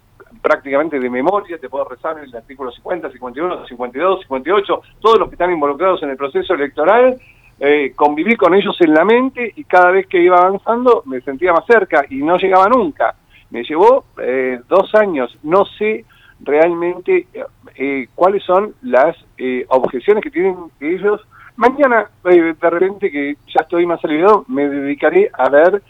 [0.41, 5.35] prácticamente de memoria, te puedo rezar el artículo 50, 51, 52, 58, todos los que
[5.35, 7.17] están involucrados en el proceso electoral,
[7.59, 11.53] eh, conviví con ellos en la mente y cada vez que iba avanzando me sentía
[11.53, 13.15] más cerca y no llegaba nunca.
[13.49, 16.05] Me llevó eh, dos años, no sé
[16.41, 17.27] realmente
[17.75, 19.15] eh, cuáles son las
[19.67, 21.21] objeciones que tienen ellos.
[21.55, 25.81] Mañana, de repente que ya estoy más aliviado, me dedicaré a ver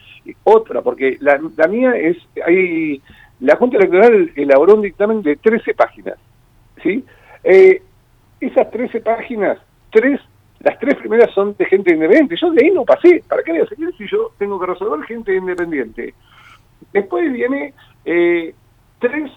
[0.44, 3.02] otra, porque la, la mía es, hay
[3.40, 6.16] la Junta Electoral elaboró un dictamen de 13 páginas.
[6.82, 7.04] ¿sí?
[7.44, 7.82] Eh,
[8.40, 9.58] esas 13 páginas,
[9.92, 10.20] tres,
[10.60, 12.36] las tres primeras son de gente independiente.
[12.40, 13.24] Yo de ahí no pasé.
[13.28, 16.14] ¿Para qué voy a seguir si yo tengo que resolver gente independiente?
[16.94, 17.74] Después viene
[18.06, 18.54] eh,
[19.00, 19.32] tres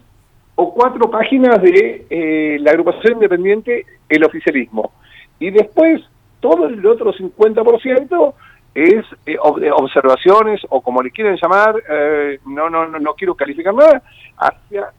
[0.61, 4.90] o cuatro páginas de eh, la agrupación independiente, el oficialismo.
[5.38, 6.03] Y después
[6.40, 8.35] todo el otro 50%
[8.75, 13.37] es eh, eh, observaciones o como le quieren llamar, eh, no, no, no, no quiero
[13.37, 14.03] calificar nada,
[14.37, 14.92] hacia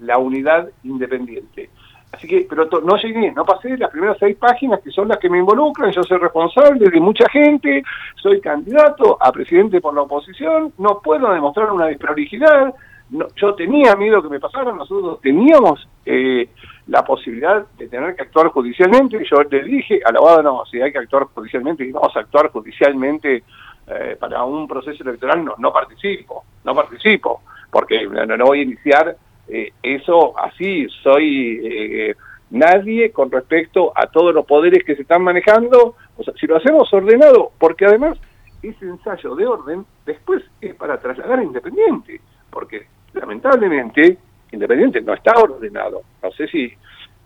[0.00, 1.70] la unidad independiente.
[2.10, 5.30] Así que, pero no llegué, no pasé las primeras seis páginas que son las que
[5.30, 7.84] me involucran, yo soy responsable de mucha gente,
[8.16, 12.74] soy candidato a presidente por la oposición, no puedo demostrar una desprolijidad,
[13.10, 16.48] no, yo tenía miedo que me pasara, nosotros teníamos eh,
[16.86, 19.24] la posibilidad de tener que actuar judicialmente.
[19.30, 22.50] Yo le dije al abogado, no, si hay que actuar judicialmente y vamos a actuar
[22.50, 23.42] judicialmente
[23.86, 29.16] eh, para un proceso electoral, no, no participo, no participo, porque no, voy a iniciar
[29.48, 32.14] eh, eso así, soy eh,
[32.50, 36.56] nadie con respecto a todos los poderes que se están manejando, o sea, si lo
[36.56, 38.18] hacemos ordenado, porque además
[38.62, 42.20] ese ensayo de orden después es para trasladar a Independiente,
[42.50, 44.18] porque lamentablemente
[44.52, 46.02] Independiente no está ordenado.
[46.22, 46.72] No sé si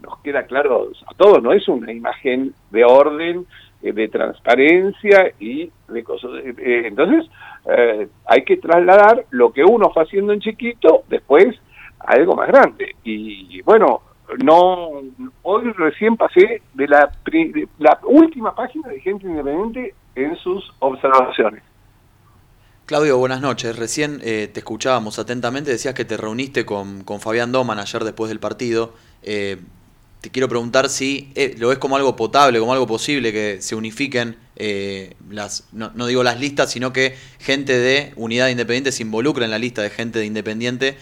[0.03, 3.47] nos queda claro a todos, no es una imagen de orden,
[3.83, 6.31] eh, de transparencia y de cosas.
[6.45, 7.31] Eh, eh, entonces,
[8.27, 11.47] hay que trasladar lo que uno fue haciendo en chiquito después
[12.01, 12.95] a algo más grande.
[13.03, 14.03] Y bueno,
[14.45, 15.01] no
[15.43, 17.11] hoy recién pasé de la,
[17.79, 21.63] la última página de gente independiente en sus observaciones.
[22.87, 23.77] Claudio, buenas noches.
[23.77, 28.41] Recién eh, te escuchábamos atentamente, decías que te reuniste con, Fabián Doman ayer después del
[28.41, 28.93] partido.
[29.23, 29.57] Eh,
[30.21, 33.75] te quiero preguntar si eh, lo ves como algo potable, como algo posible, que se
[33.75, 34.37] unifiquen
[35.31, 39.59] las, no, digo las listas, sino que gente de unidad independiente se involucre en la
[39.59, 40.99] lista de gente de independiente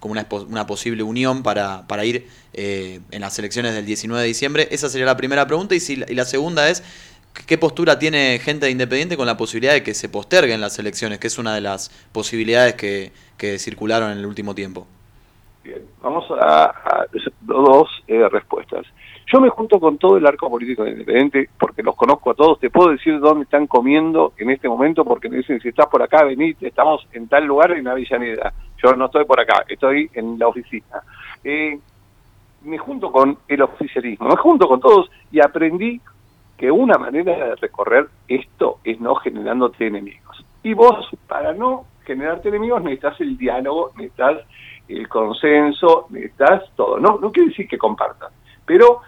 [0.00, 4.68] como una, una, posible unión para, para ir en las elecciones del 19 de diciembre.
[4.70, 5.74] Esa sería la primera pregunta.
[5.74, 6.82] Y, si, y la segunda es
[7.46, 11.18] ¿Qué postura tiene gente de Independiente con la posibilidad de que se posterguen las elecciones,
[11.18, 13.12] que es una de las posibilidades que,
[13.58, 14.86] circularon en el último tiempo?
[15.62, 17.06] Bien, vamos a,
[17.42, 18.86] dos eh, respuestas.
[19.30, 22.60] Yo me junto con todo el arco político de Independiente porque los conozco a todos.
[22.60, 26.02] Te puedo decir dónde están comiendo en este momento porque me dicen si estás por
[26.02, 28.54] acá, venite, estamos en tal lugar en Avellaneda.
[28.82, 31.02] Yo no estoy por acá, estoy en la oficina.
[31.42, 31.78] Eh,
[32.62, 36.00] me junto con el oficialismo, me junto con todos y aprendí
[36.56, 40.44] que una manera de recorrer esto es no generándote enemigos.
[40.62, 44.40] Y vos, para no generarte enemigos, necesitas el diálogo, necesitas
[44.88, 46.98] el consenso, necesitas todo.
[46.98, 48.32] No, no quiere decir que compartas,
[48.64, 49.00] pero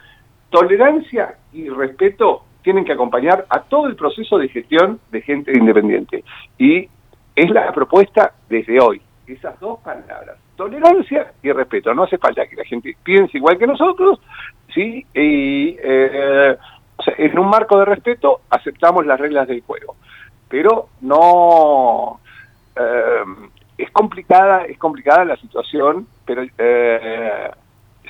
[0.51, 6.25] tolerancia y respeto tienen que acompañar a todo el proceso de gestión de gente independiente.
[6.59, 6.89] Y
[7.35, 11.95] es la propuesta desde hoy, esas dos palabras, tolerancia y respeto.
[11.95, 14.21] No hace falta que la gente piense igual que nosotros,
[14.75, 15.07] ¿sí?
[15.15, 16.57] Y eh,
[16.97, 19.97] o sea, en un marco de respeto aceptamos las reglas del juego,
[20.49, 22.21] pero no
[22.77, 23.25] eh,
[23.79, 27.51] es complicada, es complicada la situación, pero eh,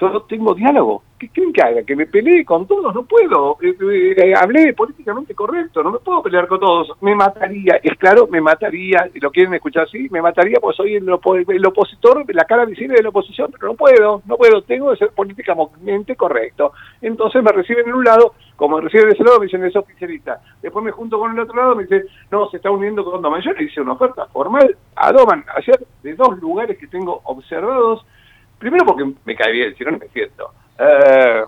[0.00, 1.02] yo no tengo diálogo.
[1.18, 1.82] ¿Qué quieren que haga?
[1.82, 2.94] ¿Que me pelee con todos?
[2.94, 3.56] No puedo.
[3.62, 3.74] Eh,
[4.16, 6.92] eh, hablé políticamente correcto, no me puedo pelear con todos.
[7.00, 11.08] Me mataría, es claro, me mataría, lo quieren escuchar así, me mataría porque soy el,
[11.10, 15.10] opositor, la cara visible de la oposición, pero no puedo, no puedo, tengo que ser
[15.12, 16.72] políticamente correcto.
[17.00, 19.74] Entonces me reciben en un lado, como me reciben de ese lado, me dicen, es
[19.74, 20.42] oficialista.
[20.60, 23.40] Después me junto con el otro lado, me dicen, no, se está uniendo con Doman.
[23.40, 28.04] Yo le hice una oferta formal a Doman ayer de dos lugares que tengo observados
[28.58, 30.50] Primero porque me cae bien, si no, no me siento.
[30.78, 31.44] Eh,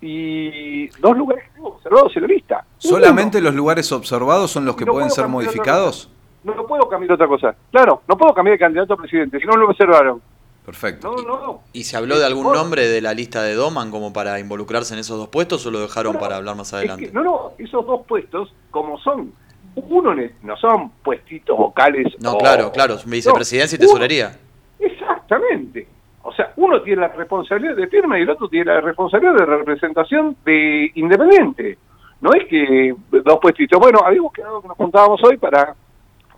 [0.00, 2.64] y dos lugares que tengo observados en la lista.
[2.78, 6.10] ¿Solamente los lugares observados son los que pueden ser modificados?
[6.44, 7.54] No, no puedo cambiar otra cosa.
[7.70, 10.22] Claro, no puedo cambiar de candidato a presidente, si no lo observaron.
[10.64, 11.62] Perfecto.
[11.72, 15.00] ¿Y se habló de algún nombre de la lista de Doman como para involucrarse en
[15.00, 17.10] esos dos puestos o lo dejaron para hablar más adelante?
[17.12, 19.32] no, no, esos dos puestos, como son,
[19.76, 22.12] uno no son puestitos vocales.
[22.20, 24.38] No, claro, claro, vicepresidencia y tesorería.
[24.78, 25.88] exactamente.
[26.28, 29.46] O sea, uno tiene la responsabilidad de firma y el otro tiene la responsabilidad de
[29.46, 31.78] representación de independiente.
[32.20, 33.80] No es que dos puestitos.
[33.80, 35.74] Bueno, habíamos quedado que nos juntábamos hoy para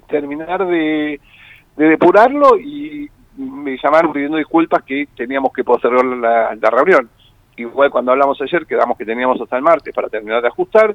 [0.08, 1.20] terminar de,
[1.76, 7.10] depurarlo y me llamaron pidiendo disculpas que teníamos que postergar la, la reunión.
[7.56, 10.94] Igual cuando hablamos ayer quedamos que teníamos hasta el martes para terminar de ajustar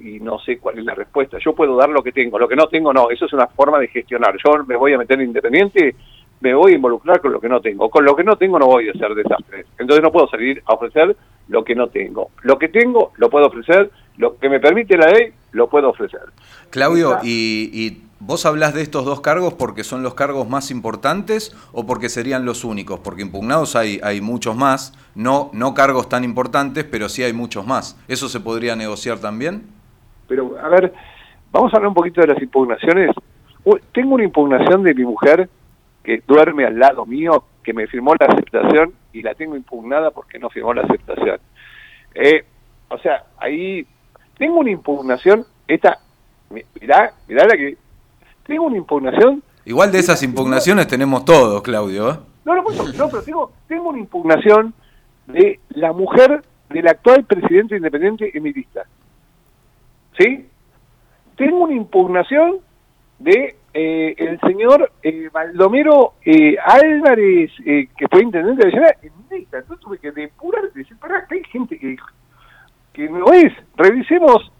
[0.00, 1.38] y no sé cuál es la respuesta.
[1.38, 3.78] Yo puedo dar lo que tengo, lo que no tengo no, eso es una forma
[3.78, 4.34] de gestionar.
[4.44, 5.94] Yo me voy a meter independiente
[6.42, 7.88] me voy a involucrar con lo que no tengo.
[7.88, 9.66] Con lo que no tengo no voy a hacer desastres.
[9.78, 11.16] Entonces no puedo salir a ofrecer
[11.48, 12.30] lo que no tengo.
[12.42, 16.20] Lo que tengo lo puedo ofrecer, lo que me permite la ley lo puedo ofrecer.
[16.70, 21.86] Claudio, y, vos hablas de estos dos cargos porque son los cargos más importantes o
[21.86, 22.98] porque serían los únicos?
[23.00, 27.66] Porque impugnados hay, hay muchos más, no, no cargos tan importantes, pero sí hay muchos
[27.66, 27.96] más.
[28.08, 29.62] ¿Eso se podría negociar también?
[30.26, 30.92] Pero, a ver,
[31.52, 33.10] vamos a hablar un poquito de las impugnaciones.
[33.92, 35.48] Tengo una impugnación de mi mujer
[36.02, 40.38] que duerme al lado mío, que me firmó la aceptación y la tengo impugnada porque
[40.38, 41.38] no firmó la aceptación.
[42.14, 42.44] Eh,
[42.88, 43.86] o sea, ahí
[44.36, 45.98] tengo una impugnación, esta,
[46.50, 47.76] mirá, mirá la que,
[48.46, 49.42] tengo una impugnación.
[49.64, 52.10] Igual de esas impugnaciones tenemos todos, Claudio.
[52.10, 52.18] ¿eh?
[52.44, 54.74] No, no, no, pero tengo, tengo una impugnación
[55.26, 58.84] de la mujer del actual presidente independiente en mi lista.
[60.18, 60.46] ¿Sí?
[61.36, 62.58] Tengo una impugnación
[63.18, 69.12] de eh, el señor eh, Baldomero eh, Álvarez, eh, que fue intendente de la en
[69.30, 69.58] lista.
[69.58, 71.96] Entonces tuve que depurar, decir, pará, que hay gente que,
[72.92, 73.52] que no es.
[73.76, 74.52] Revisemos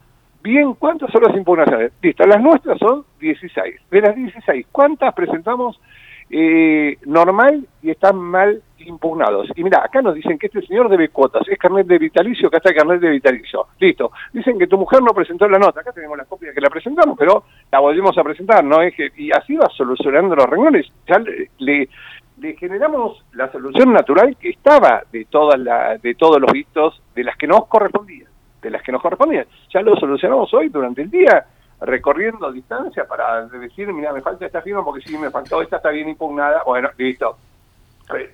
[0.42, 1.92] bien cuántas son las impugnaciones.
[2.00, 3.80] Listo, las nuestras son 16.
[3.90, 5.78] De las 16, ¿cuántas presentamos
[6.34, 9.48] eh, normal y están mal impugnados.
[9.54, 12.56] Y mira, acá nos dicen que este señor debe cuotas, es carnet de vitalicio, acá
[12.56, 13.66] está el carnet de vitalicio.
[13.78, 14.10] Listo.
[14.32, 17.16] Dicen que tu mujer no presentó la nota, acá tenemos la copia que la presentamos,
[17.18, 18.80] pero la volvimos a presentar, ¿no?
[18.80, 20.86] Es que, y así va solucionando los renglones.
[21.06, 21.88] Ya le,
[22.38, 27.24] le, generamos la solución natural que estaba de todas la, de todos los vistos, de
[27.24, 28.28] las que nos correspondían,
[28.62, 29.44] de las que nos correspondían.
[29.72, 31.46] Ya lo solucionamos hoy durante el día
[31.82, 35.90] recorriendo distancia para decir, mira, me falta esta firma porque si me faltó esta, está
[35.90, 36.62] bien impugnada.
[36.64, 37.36] Bueno, listo.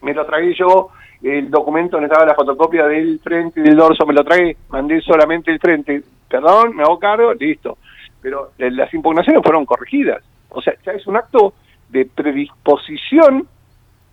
[0.02, 0.90] Me lo tragué yo,
[1.22, 5.00] el documento donde estaba la fotocopia del frente y del dorso, me lo tragué, mandé
[5.00, 6.02] solamente el frente.
[6.28, 7.78] Perdón, me hago cargo, listo.
[8.20, 10.22] Pero eh, las impugnaciones fueron corregidas.
[10.50, 11.54] O sea, ya es un acto
[11.88, 13.46] de predisposición,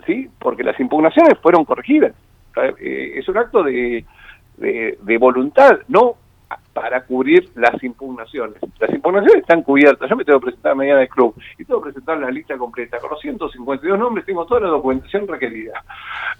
[0.05, 0.29] ¿sí?
[0.39, 2.13] Porque las impugnaciones fueron corregidas.
[2.79, 4.05] Eh, es un acto de,
[4.57, 6.15] de, voluntad, no
[6.73, 8.57] para cubrir las impugnaciones.
[8.79, 10.09] Las impugnaciones están cubiertas.
[10.09, 12.99] Yo me tengo que presentar mañana del club y tengo que presentar la lista completa.
[12.99, 15.83] Con los 152 nombres tengo toda la documentación requerida.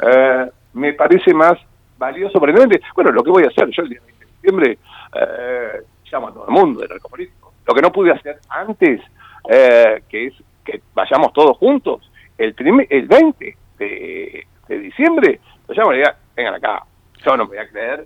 [0.02, 1.58] Eh, me parece más
[1.98, 2.82] valioso, aparentemente.
[2.96, 4.78] Bueno, lo que voy a hacer yo el día de diciembre,
[5.16, 7.54] eh, llamo a todo el mundo del arco político.
[7.66, 9.02] Lo que no pude hacer antes,
[9.50, 12.56] eh, que es que vayamos todos juntos, el,
[12.90, 16.84] el 20 de, diciembre, lo llamo y diga, vengan acá,
[17.24, 18.06] yo no me voy a creer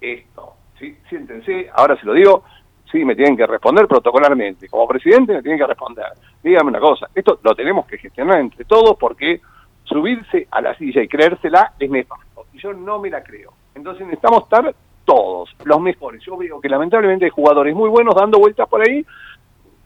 [0.00, 0.54] esto.
[0.78, 0.96] ¿Sí?
[1.08, 2.44] Siéntense, ahora se lo digo,
[2.90, 4.68] sí, me tienen que responder protocolarmente.
[4.68, 6.06] Como presidente me tienen que responder.
[6.42, 9.40] Dígame una cosa, esto lo tenemos que gestionar entre todos porque
[9.84, 12.46] subirse a la silla y creérsela es nefasto.
[12.52, 13.52] Y yo no me la creo.
[13.74, 16.22] Entonces necesitamos estar todos, los mejores.
[16.24, 19.04] Yo veo que lamentablemente hay jugadores muy buenos dando vueltas por ahí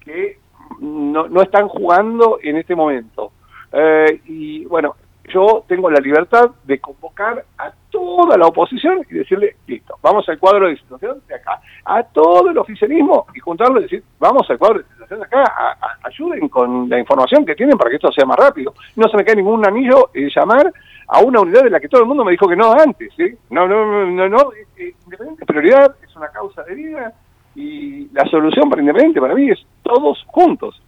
[0.01, 0.38] que
[0.81, 3.33] no, no están jugando en este momento.
[3.72, 4.94] Eh, y bueno,
[5.29, 10.38] yo tengo la libertad de convocar a toda la oposición y decirle, listo, vamos al
[10.38, 14.59] cuadro de situación de acá, a todo el oficialismo y juntarlo y decir, vamos al
[14.59, 18.27] cuadro de situación de acá, ayuden con la información que tienen para que esto sea
[18.27, 18.75] más rápido.
[18.97, 20.73] No se me cae ningún anillo eh, llamar
[21.09, 23.35] a una unidad de la que todo el mundo me dijo que no antes, ¿sí?
[23.51, 24.51] No, no, no, no,
[25.05, 27.12] independiente prioridad, es una causa de vida
[27.55, 30.81] y la solución para Independiente para mí es todos juntos.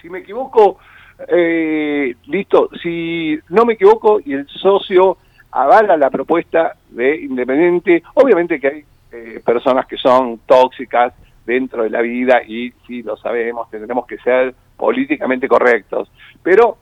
[0.00, 0.78] Si me equivoco,
[1.26, 5.18] eh, listo, si no me equivoco y el socio
[5.50, 11.90] avala la propuesta de Independiente, obviamente que hay eh, personas que son tóxicas dentro de
[11.90, 16.10] la vida y si lo sabemos, tendremos que ser políticamente correctos.
[16.42, 16.76] Pero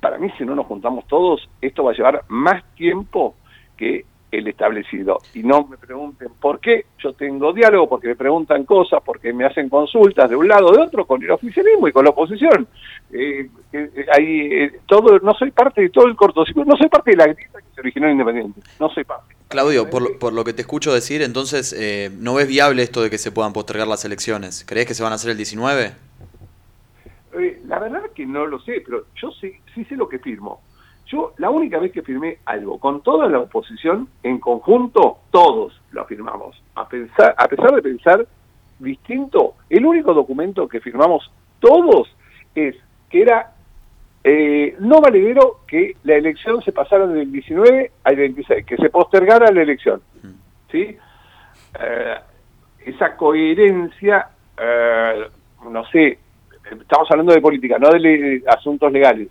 [0.00, 3.34] para mí, si no nos juntamos todos, esto va a llevar más tiempo
[3.76, 5.18] que el establecido.
[5.34, 9.44] Y no me pregunten por qué, yo tengo diálogo, porque me preguntan cosas, porque me
[9.44, 12.66] hacen consultas de un lado o de otro con el oficialismo y con la oposición.
[13.12, 17.16] Eh, eh, eh, todo, no soy parte de todo el cortocircuito, no soy parte de
[17.16, 19.34] la grieta que se originó en Independiente, no soy parte.
[19.48, 21.74] Claudio, por, por lo que te escucho decir, entonces,
[22.18, 24.62] ¿no ves viable esto de que se puedan postergar las elecciones?
[24.68, 25.92] ¿Crees que se van a hacer el 19?
[27.66, 30.60] la verdad que no lo sé, pero yo sí, sí sé lo que firmo.
[31.08, 36.04] Yo la única vez que firmé algo con toda la oposición, en conjunto, todos lo
[36.04, 36.62] firmamos.
[36.74, 38.26] A, pensar, a pesar de pensar
[38.78, 42.14] distinto, el único documento que firmamos todos
[42.54, 42.76] es
[43.08, 43.54] que era
[44.22, 49.50] eh, no valedero que la elección se pasara del 19 al 26, que se postergara
[49.50, 50.02] la elección.
[50.70, 50.98] ¿sí?
[51.80, 52.14] Eh,
[52.84, 54.28] esa coherencia,
[54.60, 55.26] eh,
[55.70, 56.18] no sé,
[56.70, 59.28] estamos hablando de política, no de asuntos legales.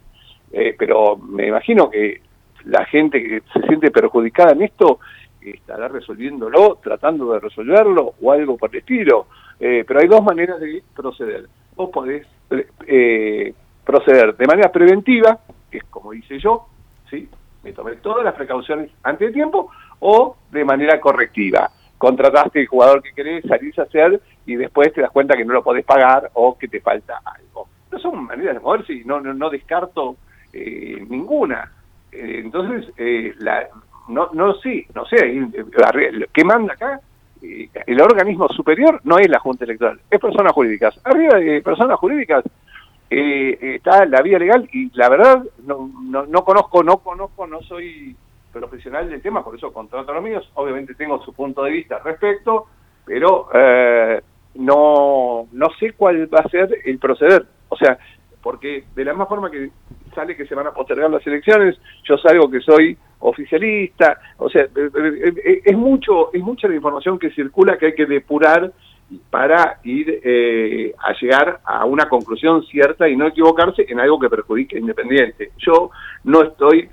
[0.52, 2.22] Eh, pero me imagino que
[2.66, 5.00] la gente que se siente perjudicada en esto
[5.42, 9.28] estará resolviéndolo, tratando de resolverlo o algo por el estilo.
[9.60, 11.48] Eh, pero hay dos maneras de proceder.
[11.76, 12.26] Vos podés
[12.86, 15.40] eh, proceder de manera preventiva,
[15.72, 16.68] que es como hice yo,
[17.10, 17.30] ¿sí?
[17.64, 21.70] me tomé todas las precauciones antes de tiempo, o de manera correctiva.
[21.98, 25.54] Contrataste el jugador que querés, salís a hacer y después te das cuenta que no
[25.54, 27.68] lo podés pagar o que te falta algo.
[27.92, 30.18] No son maneras de moverse y no, no, no descarto
[30.60, 31.72] eh, ninguna.
[32.12, 33.68] Eh, entonces, eh, la,
[34.08, 35.18] no, no sé, no sé,
[36.34, 37.00] ¿qué manda acá?
[37.40, 41.00] el organismo superior no es la Junta Electoral, es personas jurídicas.
[41.04, 42.44] Arriba de personas jurídicas
[43.08, 48.16] está la vía legal y la verdad no, no, no conozco, no conozco, no soy
[48.52, 51.98] profesional del tema, por eso contrato a los míos, obviamente tengo su punto de vista
[51.98, 52.66] al respecto,
[53.06, 53.50] pero
[54.56, 57.46] no, no sé cuál va a ser el proceder.
[57.70, 58.00] O sea,
[58.48, 59.72] porque de la misma forma que
[60.16, 64.62] sale que se van a postergar las elecciones, yo salgo que soy oficialista, o sea,
[64.62, 68.72] eh, eh, eh, es mucho, es mucha la información que circula que hay que depurar
[69.30, 70.22] para ir
[70.98, 75.52] a llegar a una conclusión cierta y no equivocarse en algo que perjudique Independiente.
[75.58, 75.92] Yo
[76.24, 76.90] no estoy,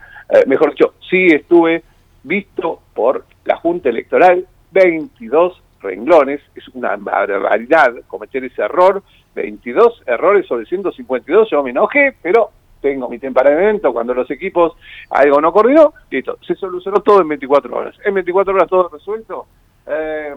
[0.48, 1.84] mejor dicho, sí estuve
[2.24, 9.04] visto por la Junta Electoral 22 renglones, es una barbaridad cometer ese error,
[9.34, 14.74] 22 errores sobre 152, yo me enojé, pero tengo mi temperamento, cuando los equipos
[15.10, 17.96] algo no coordinó, listo, se solucionó todo en 24 horas.
[18.04, 19.46] En 24 horas todo resuelto,
[19.86, 20.34] eh,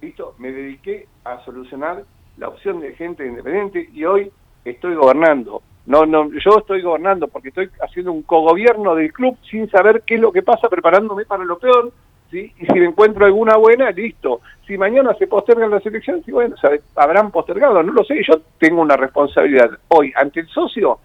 [0.00, 2.04] listo, me dediqué a solucionar
[2.38, 4.32] la opción de gente independiente y hoy
[4.64, 5.62] estoy gobernando.
[5.86, 10.14] No, no, yo estoy gobernando porque estoy haciendo un cogobierno del club sin saber qué
[10.14, 11.92] es lo que pasa, preparándome para lo peor,
[12.30, 12.52] ¿sí?
[12.58, 14.40] Y si me encuentro alguna buena, listo.
[14.66, 16.54] Si mañana se postergan las elecciones, y bueno,
[16.96, 18.22] habrán postergado, no lo sé.
[18.26, 21.00] Yo tengo una responsabilidad hoy ante el socio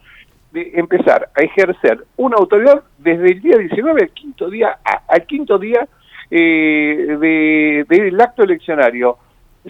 [0.51, 5.57] de empezar a ejercer una autoridad desde el día 19 al quinto día, al quinto
[5.57, 5.88] día
[6.32, 9.17] eh, del acto eleccionario.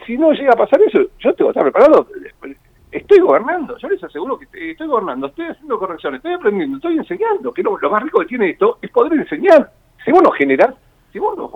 [0.06, 2.08] Si no llega a pasar eso, yo tengo que estar preparado
[2.98, 7.54] estoy gobernando, yo les aseguro que estoy gobernando, estoy haciendo correcciones, estoy aprendiendo, estoy enseñando,
[7.54, 9.72] que lo, más rico que tiene esto es poder enseñar.
[10.04, 10.74] Si vos no generás,
[11.16, 11.50] si vos no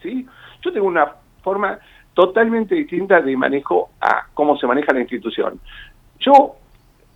[0.00, 0.26] ¿sí?
[0.62, 1.12] Yo tengo una
[1.42, 1.78] forma
[2.14, 5.60] totalmente distinta de manejo a cómo se maneja la institución.
[6.20, 6.54] Yo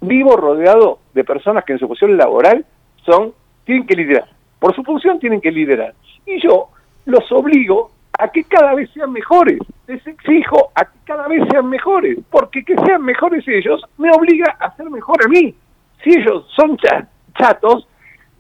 [0.03, 2.63] vivo rodeado de personas que en su posición laboral
[3.07, 3.33] son,
[3.65, 4.29] tienen que liderar.
[4.59, 5.95] Por su función tienen que liderar.
[6.27, 6.69] Y yo
[7.07, 9.59] los obligo a que cada vez sean mejores.
[9.87, 14.59] Les exijo a que cada vez sean mejores, porque que sean mejores ellos me obliga
[14.61, 15.55] a ser mejor a mí.
[16.05, 16.77] Si ellos son
[17.39, 17.89] chatos,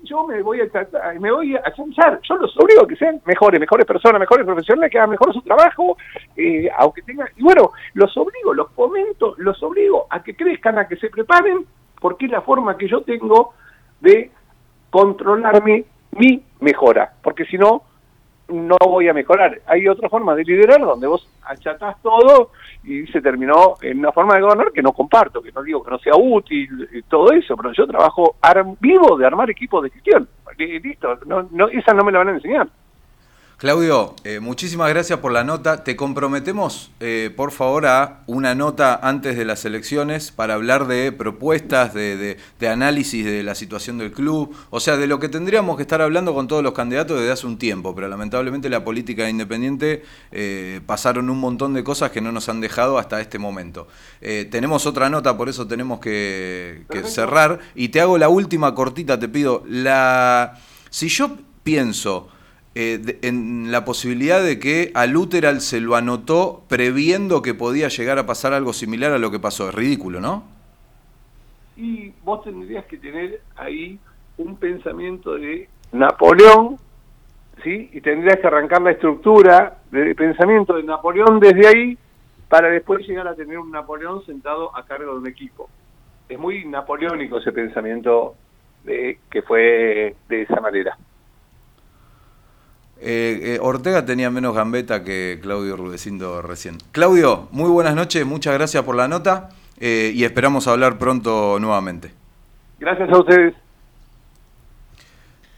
[0.06, 2.20] yo me voy a me voy a chanchar.
[2.22, 5.42] Yo los obligo a que sean mejores, mejores personas, mejores profesionales, que hagan mejor su
[5.42, 5.96] trabajo,
[6.36, 7.28] eh, aunque tengan...
[7.36, 11.66] Y bueno, los obligo, los fomento, los obligo a que crezcan, a que se preparen,
[12.00, 13.54] porque es la forma que yo tengo
[14.00, 14.30] de
[14.90, 17.12] controlarme mi mejora.
[17.22, 17.82] Porque si no,
[18.48, 19.60] no voy a mejorar.
[19.66, 22.50] Hay otra forma de liderar donde vos achatás todo
[22.84, 25.90] y se terminó en una forma de gobernar que no comparto, que no digo que
[25.90, 28.36] no sea útil todo eso, pero yo trabajo
[28.80, 30.28] vivo de armar equipos de gestión.
[30.58, 32.68] Listo, no, no, esa no me la van a enseñar.
[33.58, 35.82] Claudio, eh, muchísimas gracias por la nota.
[35.82, 41.10] Te comprometemos, eh, por favor, a una nota antes de las elecciones para hablar de
[41.10, 42.36] propuestas, de,
[42.70, 46.34] análisis de la situación del club, o sea, de lo que tendríamos que estar hablando
[46.34, 50.02] con todos los candidatos desde hace un tiempo, pero lamentablemente la política independiente
[50.32, 53.88] eh, pasaron un montón de cosas que no nos han dejado hasta este momento.
[54.20, 57.60] tenemos otra nota, por eso tenemos que, que cerrar.
[57.74, 59.62] Y te hago la última cortita, te pido.
[59.66, 62.28] La, si yo pienso
[62.78, 68.18] eh, en la posibilidad de que a Luteral se lo anotó previendo que podía llegar
[68.18, 69.70] a pasar algo similar a lo que pasó.
[69.70, 70.44] Es ridículo, ¿no?
[71.74, 73.98] Y vos tendrías que tener ahí
[74.36, 76.76] un pensamiento de Napoleón,
[77.64, 77.88] ¿sí?
[77.94, 81.98] Y tendrías que arrancar la estructura de pensamiento de Napoleón desde ahí
[82.50, 85.70] para después llegar a tener un Napoleón sentado a cargo de un equipo.
[86.28, 88.34] Es muy napoleónico ese pensamiento
[88.84, 90.98] de, que fue de esa manera.
[92.98, 96.78] Eh, eh, Ortega tenía menos gambeta que Claudio Rudecindo recién.
[96.92, 102.12] Claudio, muy buenas noches, muchas gracias por la nota eh, y esperamos hablar pronto nuevamente.
[102.80, 103.54] Gracias a ustedes.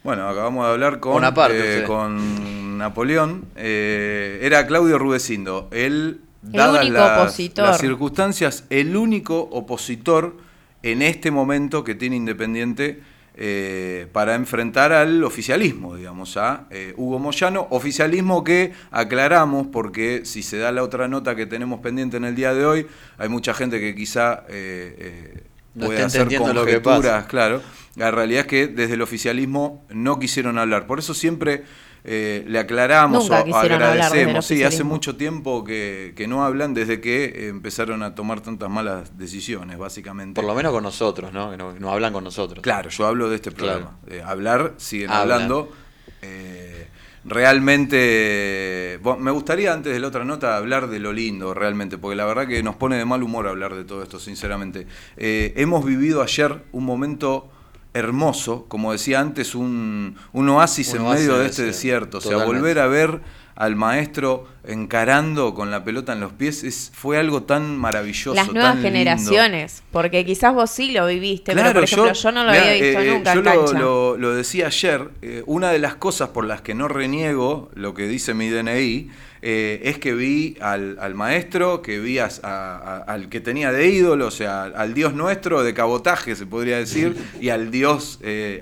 [0.03, 1.23] Bueno, acabamos de hablar con,
[1.87, 3.45] con Napoleón.
[3.55, 5.69] era Claudio Rudecindo.
[5.71, 10.37] Él, dadas las circunstancias, el único opositor
[10.83, 13.03] en este momento que tiene Independiente
[13.41, 20.43] eh, para enfrentar al oficialismo, digamos, a eh, Hugo Moyano, oficialismo que aclaramos, porque si
[20.43, 22.87] se da la otra nota que tenemos pendiente en el día de hoy,
[23.17, 25.45] hay mucha gente que quizá eh,
[25.79, 27.63] puede hacer conjeturas, claro.
[27.95, 30.89] La realidad es que desde el oficialismo no quisieron hablar.
[30.89, 31.63] Por eso siempre
[32.11, 34.47] eh, le aclaramos o agradecemos.
[34.47, 39.77] Sí, hace mucho tiempo que, no hablan desde que empezaron a tomar tantas malas decisiones,
[39.77, 40.41] básicamente.
[40.41, 41.51] Por lo menos con nosotros, ¿no?
[41.51, 42.63] Que no, hablan con nosotros.
[42.63, 43.99] Claro, yo hablo de este programa.
[44.25, 45.71] hablar, siguen hablando.
[46.23, 46.89] Eh,
[47.27, 52.25] realmente, me gustaría antes de la otra nota hablar de lo lindo, realmente, porque la
[52.25, 54.87] verdad que nos pone de mal humor hablar de todo esto, sinceramente.
[55.19, 57.51] Eh, hemos vivido ayer un momento
[57.95, 62.19] hermoso, como decía antes, un, un oasis en medio de este desierto.
[62.19, 63.21] O sea, volver a ver
[63.59, 68.33] al maestro encarando con la pelota en los pies es, fue algo tan maravilloso.
[68.35, 72.51] Las nuevas generaciones, porque quizás vos sí lo viviste, pero por ejemplo yo, no lo
[72.51, 73.35] había visto eh, nunca.
[73.35, 77.71] Yo lo, lo, decía ayer, eh, una de las cosas por las que no reniego
[77.75, 79.11] lo que dice mi DNI
[79.43, 84.65] eh, es que vi al, maestro, que vi al que tenía de ídolo, o sea,
[84.65, 88.61] al Dios nuestro de cabotaje, se podría decir, y al Dios eh,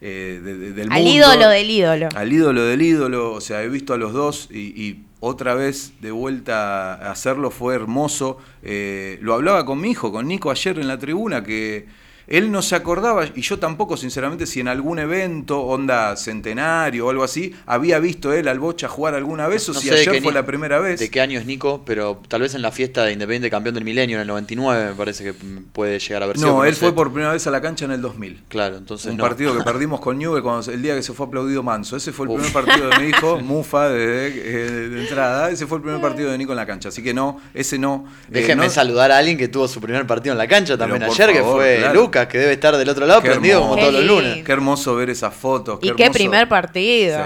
[0.00, 0.94] eh, del mundo.
[0.94, 2.08] Al ídolo del ídolo.
[2.14, 6.12] Al ídolo del ídolo, o sea, he visto a los dos y, otra vez de
[6.12, 8.38] vuelta a hacerlo fue hermoso.
[8.62, 11.86] lo hablaba con mi hijo, con Nico ayer en la tribuna, que
[12.28, 17.10] él no se acordaba, y yo tampoco, sinceramente, si en algún evento, onda centenario o
[17.10, 20.44] algo así, había visto él al Bocha jugar alguna vez o si ayer fue la
[20.44, 21.00] primera vez.
[21.00, 23.84] De qué año es Nico, pero tal vez en la fiesta de Independiente Campeón del
[23.84, 25.34] Milenio en el 99 me parece que
[25.72, 28.02] puede llegar a ver No, él fue por primera vez a la cancha en el
[28.02, 28.44] 2000.
[28.48, 29.10] Claro, entonces.
[29.10, 31.96] Un partido que perdimos con Newell cuando, el día que se fue aplaudido Manso.
[31.96, 35.50] Ese fue el primer partido de mi hijo, Mufa, de, de, entrada.
[35.50, 36.90] Ese fue el primer partido de Nico en la cancha.
[36.90, 38.06] Así que no, ese no.
[38.28, 41.32] Eh, Déjeme saludar a alguien que tuvo su primer partido en la cancha también ayer,
[41.32, 44.44] que fue Lucas, que debe estar del otro lado prendido como todos los lunes.
[44.44, 45.78] Qué hermoso ver esas fotos.
[45.82, 47.18] y qué primer partido.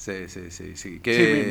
[0.00, 0.76] Sí, sí, sí.
[0.76, 1.00] sí,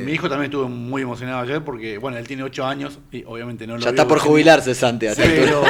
[0.03, 3.67] mi, hijo también estuvo muy emocionado ayer porque, bueno, él tiene 8 años y obviamente
[3.67, 5.05] no lo Ya está por jubilarse, Santi.
[5.15, 5.61] Pero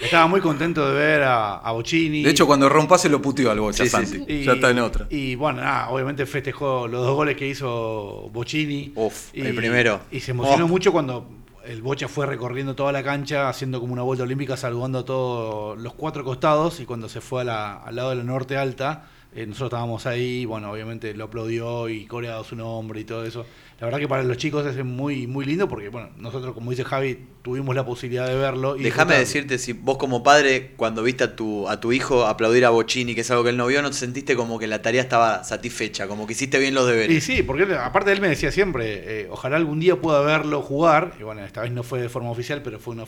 [0.00, 2.24] estaba muy contento de ver a, a Bocini.
[2.24, 4.42] De hecho, cuando rompa se lo puteó al Bocha, Santi.
[4.42, 5.06] ya está en otra.
[5.08, 8.90] Y bueno, nada, obviamente festejó los dos goles que hizo Bocini.
[8.96, 10.00] Uf, el primero.
[10.10, 11.28] Y se emocionó mucho cuando
[11.66, 15.78] el Bocha fue recorriendo toda la cancha, haciendo como una vuelta olímpica, saludando a todos
[15.78, 19.68] los cuatro costados, y cuando se fue al lado de la norte alta, eh, nosotros
[19.68, 23.44] estábamos ahí, bueno, obviamente lo aplaudió y coreado su nombre y todo eso.
[23.78, 26.82] La verdad que para los chicos es muy, muy lindo porque, bueno, nosotros, como dice
[26.82, 28.74] Javi, tuvimos la posibilidad de verlo.
[28.74, 32.70] Déjame decirte, si vos como padre, cuando viste a tu, a tu hijo aplaudir a
[32.70, 35.02] Bochini, que es algo que él no vio, ¿no te sentiste como que la tarea
[35.02, 37.14] estaba satisfecha, como que hiciste bien los deberes?
[37.14, 41.12] Y sí, porque aparte él me decía siempre, eh, ojalá algún día pueda verlo jugar,
[41.20, 43.04] y bueno, esta vez no fue de forma oficial, pero fue una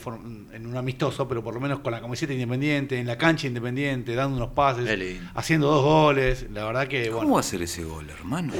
[0.53, 4.13] en un amistoso, pero por lo menos con la camiseta independiente, en la cancha independiente,
[4.13, 4.87] dando unos pases,
[5.33, 7.09] haciendo dos goles, la verdad que...
[7.09, 7.19] Bueno.
[7.21, 8.53] ¿Cómo va a hacer ese gol, hermano?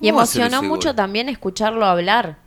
[0.00, 2.38] Y emocionó mucho también escucharlo hablar.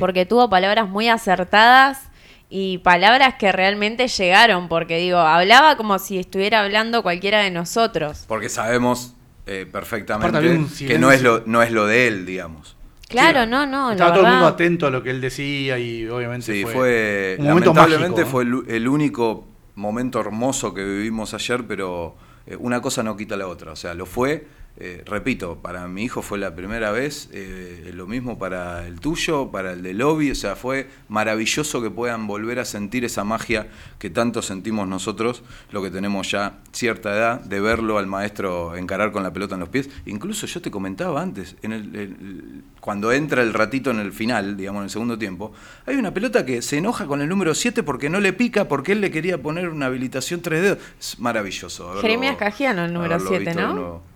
[0.00, 2.08] Porque tuvo palabras muy acertadas
[2.48, 8.24] y palabras que realmente llegaron, porque digo, hablaba como si estuviera hablando cualquiera de nosotros.
[8.26, 9.14] Porque sabemos
[9.46, 10.40] eh, perfectamente
[10.86, 12.76] que no es, lo, no es lo de él, digamos.
[13.08, 13.92] Claro, no, no.
[13.92, 18.24] Estaba todo el mundo atento a lo que él decía y obviamente fue, fue lamentablemente
[18.24, 19.46] fue el, único
[19.76, 22.16] momento hermoso que vivimos ayer, pero
[22.46, 23.72] eh, una cosa no quita la otra.
[23.72, 24.46] O sea, lo fue
[24.78, 29.50] eh, repito, para mi hijo fue la primera vez, eh, lo mismo para el tuyo,
[29.50, 33.68] para el de lobby, o sea, fue maravilloso que puedan volver a sentir esa magia
[33.98, 39.12] que tanto sentimos nosotros, lo que tenemos ya cierta edad, de verlo al maestro encarar
[39.12, 39.88] con la pelota en los pies.
[40.04, 44.80] Incluso yo te comentaba antes, en el, cuando entra el ratito en el final, digamos
[44.80, 45.54] en el segundo tiempo,
[45.86, 48.92] hay una pelota que se enoja con el número 7 porque no le pica, porque
[48.92, 50.78] él le quería poner una habilitación 3 dedos.
[51.00, 51.94] Es maravilloso.
[52.02, 54.15] Jeremías Cajiano, el número 7, ¿no?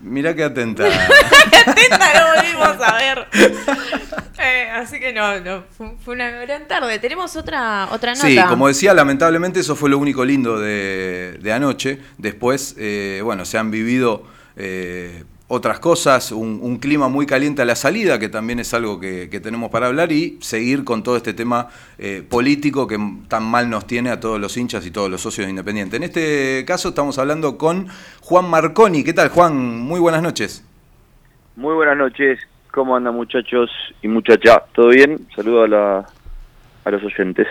[0.00, 0.84] Mirá qué atenta.
[1.50, 3.26] qué atenta lo volvimos a ver.
[4.38, 5.64] Eh, así que no, no
[6.04, 6.98] fue, una gran tarde.
[6.98, 8.26] Tenemos otra, otra nota.
[8.26, 12.00] Sí, como decía, lamentablemente eso fue lo único lindo de, de anoche.
[12.18, 14.24] Después, eh, bueno, se han vivido
[14.56, 19.28] eh, otras cosas, un, clima muy caliente a la salida, que también es algo que,
[19.40, 21.68] tenemos para hablar, y seguir con todo este tema
[21.98, 25.46] eh, político que tan mal nos tiene a todos los hinchas y todos los socios
[25.46, 25.96] de Independiente.
[25.96, 27.86] En este caso estamos hablando con
[28.22, 29.04] Juan Marconi.
[29.04, 29.80] ¿Qué tal, Juan?
[29.80, 30.64] Muy buenas noches.
[31.54, 32.40] Muy buenas noches.
[32.72, 33.70] ¿Cómo andan muchachos
[34.02, 34.62] y muchachas?
[34.74, 35.26] ¿Todo bien?
[35.34, 36.06] Saludo a, la,
[36.84, 37.46] a los oyentes.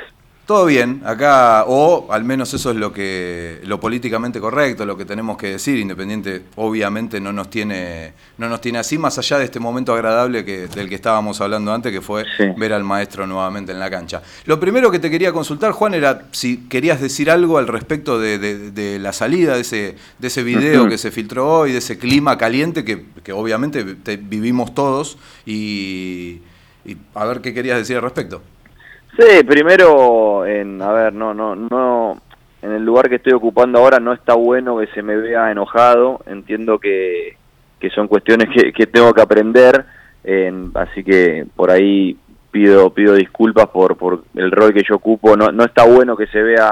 [0.45, 5.03] Todo bien, acá, o al menos eso es lo que lo políticamente correcto, lo que
[5.03, 9.45] tenemos que decir, Independiente obviamente no nos tiene, no nos tiene así, más allá de
[9.45, 12.25] este momento agradable que, del que estábamos hablando antes, que fue
[12.57, 14.21] ver al maestro nuevamente en la cancha.
[14.45, 18.99] Lo primero que te quería consultar, Juan, era si querías decir algo al respecto de,
[19.01, 22.85] la salida de ese, de ese video que se filtró hoy, de ese clima caliente
[22.85, 26.41] que, que obviamente vivimos todos, y,
[26.85, 28.43] y a ver qué querías decir al respecto.
[29.17, 32.17] Sí, primero, en, a ver, no, no, no,
[32.61, 36.19] en el lugar que estoy ocupando ahora no está bueno que se me vea enojado,
[36.25, 37.37] entiendo que,
[37.79, 39.85] que son cuestiones que, que tengo que aprender,
[40.73, 42.17] así que por ahí
[42.51, 46.27] pido pido disculpas por, por el rol que yo ocupo, no, no está bueno que
[46.27, 46.71] se vea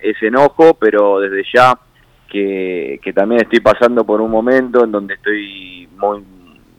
[0.00, 1.78] ese enojo, pero desde ya
[2.28, 6.24] que, que también estoy pasando por un momento en donde estoy muy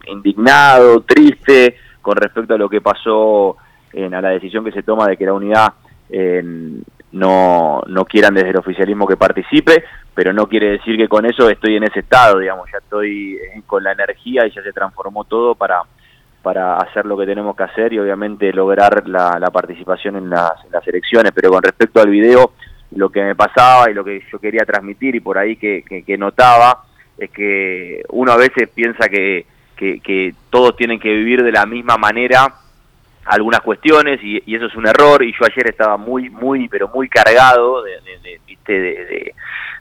[0.08, 3.58] indignado, triste con respecto a lo que pasó
[3.96, 5.74] a la decisión que se toma de que la unidad
[7.14, 9.84] no, no quieran desde el oficialismo que participe,
[10.14, 13.62] pero no quiere decir que con eso estoy en ese estado, digamos, ya estoy eh,
[13.66, 15.82] con la energía y ya se transformó todo para,
[16.41, 20.54] para hacer lo que tenemos que hacer y obviamente lograr la, participación en las,
[20.86, 22.54] elecciones, pero con respecto al video,
[22.96, 26.18] lo que me pasaba y lo que yo quería transmitir y por ahí que, que,
[26.18, 26.84] notaba
[27.18, 31.66] es que uno a veces piensa que, que, que todos tienen que vivir de la
[31.66, 32.54] misma manera
[33.26, 37.09] algunas cuestiones y, eso es un error y yo ayer estaba muy, muy, pero muy
[37.09, 39.34] cargado de, de,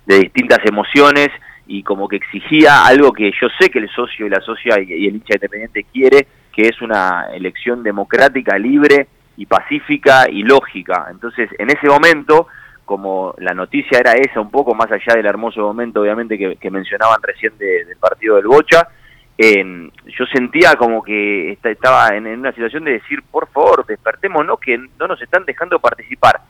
[0.07, 1.29] de, distintas emociones
[1.67, 5.07] y como que exigía algo que yo sé que el socio y la socia y,
[5.07, 11.07] el hincha independiente quiere, que es una elección democrática, libre y pacífica y lógica.
[11.11, 12.49] Entonces, en ese momento,
[12.85, 17.23] como la noticia era esa, un poco más allá del hermoso momento, obviamente, que, mencionaban
[17.23, 18.89] recién del partido del Bocha,
[19.39, 25.07] yo sentía como que estaba en, una situación de decir, por favor, despertémonos que no
[25.09, 26.41] nos están dejando participar.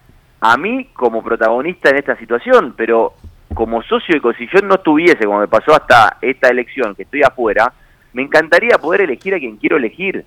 [0.40, 3.14] A mí como protagonista en esta situación, pero
[3.54, 7.72] como socio, y si no estuviese, como me pasó hasta esta elección, que estoy afuera,
[8.12, 10.24] me encantaría poder elegir a quien quiero elegir.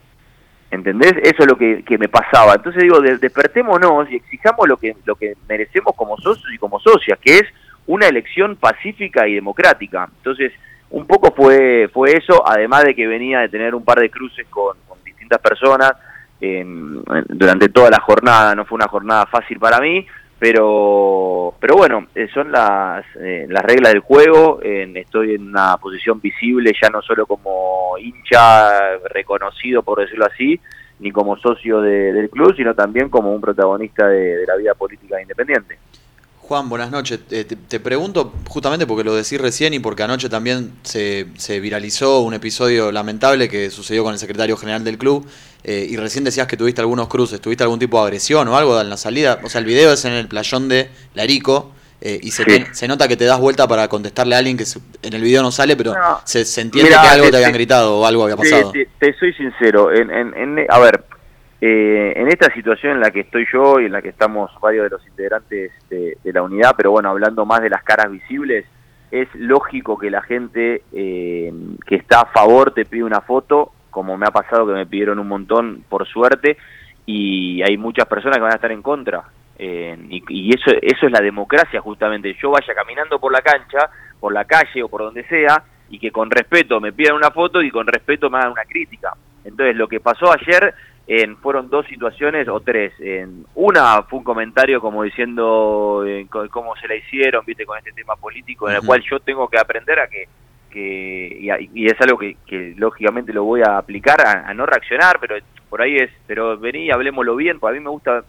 [0.72, 1.14] ¿Entendés?
[1.22, 2.56] Eso es lo que, me pasaba.
[2.56, 7.20] Entonces digo, despertémonos y exijamos lo que, lo que merecemos como socios y como socias,
[7.20, 7.44] que es
[7.88, 10.10] una elección pacífica y democrática.
[10.18, 10.52] Entonces,
[10.92, 14.48] un poco fue, fue eso, además de que venía de tener un par de cruces
[14.50, 15.92] con, distintas personas
[17.30, 20.06] durante toda la jornada, no fue una jornada fácil para mí,
[20.38, 26.20] pero, pero bueno, eh, son las, eh, las reglas del juego, estoy en una posición
[26.20, 30.60] visible ya no solo como hincha reconocido, por decirlo así,
[31.00, 35.22] ni como socio del club, sino también como un protagonista de, de la vida política
[35.22, 35.80] independiente.
[36.48, 37.22] Juan, buenas noches.
[37.32, 41.26] Eh, te, pregunto justamente porque lo decís recién y porque anoche también se,
[41.60, 45.28] viralizó un episodio lamentable que sucedió con el secretario general del club
[45.64, 48.80] eh, y recién decías que tuviste algunos cruces, ¿tuviste algún tipo de agresión o algo
[48.80, 49.40] en la salida?
[49.44, 52.44] O sea, el video es en el playón de Larico eh, y se,
[52.74, 54.66] se, nota que te das vuelta para contestarle a alguien que
[55.02, 58.22] en el video no sale, pero se, entiende que algo te, habían gritado o algo
[58.22, 58.72] había pasado.
[59.00, 61.06] Te, soy sincero, en, en, a ver,
[61.68, 64.84] eh, en esta situación en la que estoy yo y en la que estamos varios
[64.84, 68.68] de los integrantes de, la unidad, pero bueno, hablando más de las caras visibles,
[69.10, 71.52] es lógico que la gente eh,
[71.88, 75.18] que está a favor te pide una foto, como me ha pasado que me pidieron
[75.18, 76.56] un montón, por suerte,
[77.08, 79.24] y hay muchas personas que van a estar en contra.
[79.58, 79.98] Eh,
[80.30, 82.36] y, eso, eso es la democracia justamente.
[82.40, 83.90] Yo vaya caminando por la cancha,
[84.20, 87.60] por la calle o por donde sea, y que con respeto me pidan una foto
[87.64, 89.14] y con respeto me hagan una crítica.
[89.44, 90.76] Entonces lo que pasó ayer
[91.08, 92.94] en, fueron dos situaciones o tres.
[93.00, 97.92] En, una fue un comentario como diciendo eh, cómo se la hicieron, viste, con este
[97.92, 100.28] tema político, en el cual yo tengo que aprender a que,
[100.70, 105.36] que y, es algo que, lógicamente lo voy a aplicar, a, no reaccionar, pero
[105.70, 108.24] por ahí es, pero vení, hablemoslo bien, a mí me gusta,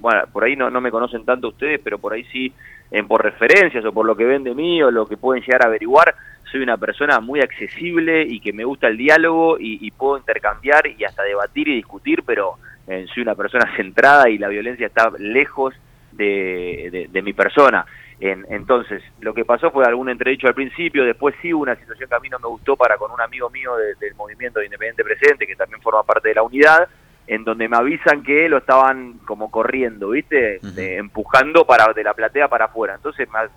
[0.00, 2.52] bueno, por ahí no, no me conocen tanto ustedes, pero por ahí sí,
[2.90, 5.64] en, por referencias o por lo que ven de mí o lo que pueden llegar
[5.64, 6.14] a averiguar,
[6.52, 11.04] soy una persona muy accesible y que me gusta el diálogo y, puedo intercambiar y
[11.04, 15.74] hasta debatir y discutir, pero eh, soy una persona centrada y la violencia está lejos
[16.12, 17.86] de, mi persona.
[18.20, 22.14] entonces, lo que pasó fue algún entredicho al principio, después sí hubo una situación que
[22.14, 25.46] a mí no me gustó para con un amigo mío del movimiento de Independiente Presente,
[25.46, 26.86] que también forma parte de la unidad,
[27.26, 30.60] en donde me avisan que lo estaban como corriendo, ¿viste?
[30.98, 32.94] empujando para de la platea para afuera.
[32.94, 33.48] Entonces, más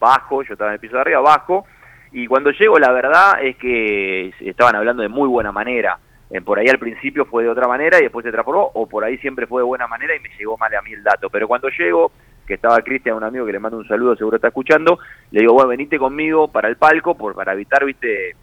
[0.00, 1.66] bajo, yo estaba en el piso de arriba, bajo,
[2.14, 5.98] y cuando llego, la verdad es que estaban hablando de muy buena manera.
[6.30, 9.04] Eh, por ahí al principio fue de otra manera y después se transformó, o por
[9.04, 11.28] ahí siempre fue de buena manera y me llegó mal a mí el dato.
[11.28, 12.12] Pero cuando llego,
[12.46, 15.00] que estaba Cristian, un amigo que le mando un saludo, seguro está escuchando,
[15.32, 18.36] le digo, bueno, venite conmigo para el palco, por, para evitar, viste,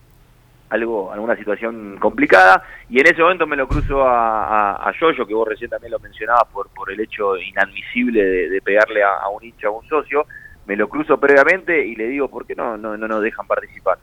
[0.69, 5.33] algo, alguna situación complicada, y en ese momento me lo cruzo a, a, Yoyo, que
[5.33, 9.43] vos recién también lo mencionabas por, por el hecho inadmisible de, pegarle a, a, un
[9.43, 10.25] hincha, a un socio,
[10.65, 13.97] me lo cruzo previamente y le digo, ¿por qué no, no, no nos dejan participar?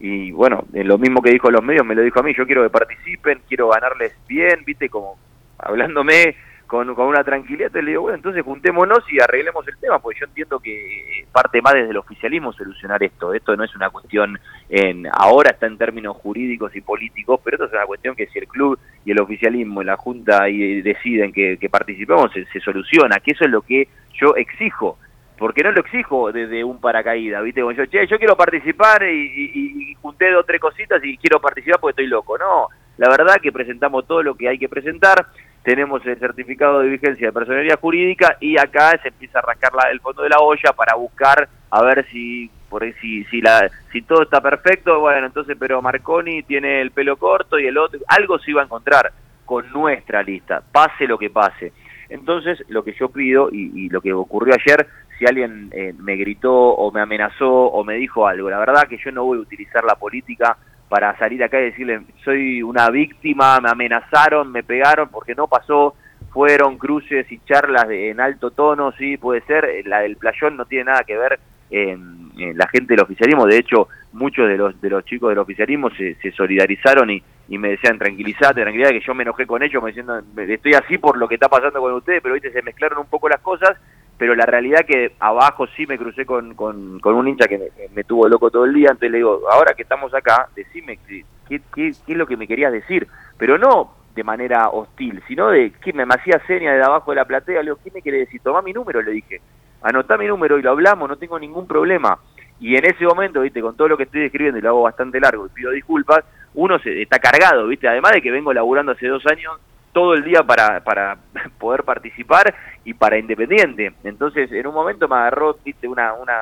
[0.00, 2.62] Y bueno, lo mismo que dijo los medios me lo dijo a mí, yo quiero
[2.62, 5.18] que participen, quiero ganarles bien, viste, como
[5.58, 6.36] hablándome
[6.68, 10.26] con, con una tranquilidad, le digo, bueno, entonces juntémonos y arreglemos el tema, porque yo
[10.26, 13.32] entiendo que parte más desde el oficialismo solucionar esto.
[13.32, 14.38] Esto no es una cuestión,
[14.68, 18.38] en ahora está en términos jurídicos y políticos, pero esto es una cuestión que si
[18.38, 22.60] el club y el oficialismo y la Junta y deciden que, que participemos, se, se
[22.60, 24.98] soluciona, que eso es lo que yo exijo
[25.38, 27.60] porque no lo exijo desde un paracaídas, ¿viste?
[27.60, 32.02] Como yo, che, yo quiero participar y, junté dos tres cositas y quiero participar porque
[32.02, 32.36] estoy loco.
[32.36, 35.26] No, la verdad que presentamos todo lo que hay que presentar,
[35.62, 39.90] tenemos el certificado de vigencia de personalidad jurídica y acá se empieza a rascar la,
[39.90, 44.02] el fondo de la olla para buscar a ver si por si si la si
[44.02, 48.38] todo está perfecto, bueno, entonces pero Marconi tiene el pelo corto y el otro algo
[48.38, 49.12] se iba a encontrar
[49.44, 51.72] con nuestra lista, pase lo que pase.
[52.08, 54.86] Entonces, lo que yo pido y lo que ocurrió ayer
[55.18, 58.48] si alguien eh, me gritó o me amenazó o me dijo algo.
[58.48, 60.56] La verdad que yo no voy a utilizar la política
[60.88, 65.94] para salir acá y decirle soy una víctima, me amenazaron, me pegaron, porque no pasó,
[66.30, 70.56] fueron cruces y charlas de, en alto tono, sí, puede ser, eh, la del playón
[70.56, 71.38] no tiene nada que ver
[71.70, 72.16] en,
[72.56, 76.16] la gente del oficialismo, de hecho muchos de los de los chicos del oficialismo se,
[76.32, 80.20] solidarizaron y, y, me decían tranquilízate, tranquilidad que yo me enojé con ellos, me diciendo
[80.36, 83.28] estoy así por lo que está pasando con ustedes, pero viste se mezclaron un poco
[83.28, 83.76] las cosas
[84.18, 88.28] pero la realidad que abajo sí me crucé con, con, un hincha que me, tuvo
[88.28, 91.88] loco todo el día, entonces le digo, ahora que estamos acá, decime qué, qué, qué,
[91.88, 93.06] es lo que me querías decir,
[93.38, 97.24] pero no de manera hostil, sino de que me, hacía seña de abajo de la
[97.24, 98.40] platea, le digo, ¿qué me quiere decir?
[98.42, 99.40] Toma mi número, le dije,
[99.82, 102.18] anotá mi número y lo hablamos, no tengo ningún problema.
[102.60, 105.20] Y en ese momento, viste, con todo lo que estoy describiendo y lo hago bastante
[105.20, 109.06] largo y pido disculpas, uno se está cargado, viste, además de que vengo laburando hace
[109.06, 109.52] dos años
[109.92, 111.18] todo el día para, para
[111.58, 112.54] poder participar
[112.84, 113.92] y para Independiente.
[114.04, 115.88] Entonces, en un momento me agarró ¿viste?
[115.88, 116.34] una, una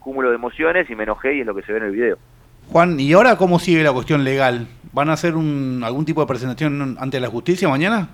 [0.00, 2.16] cúmulo de emociones y me enojé y es lo que se ve en el video.
[2.68, 4.66] Juan, ¿y ahora cómo sigue la cuestión legal?
[4.92, 8.08] ¿Van a hacer un, algún tipo de presentación ante la justicia mañana?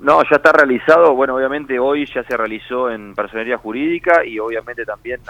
[0.00, 1.14] No, ya está realizado.
[1.14, 5.20] Bueno, obviamente hoy ya se realizó en personería jurídica y obviamente también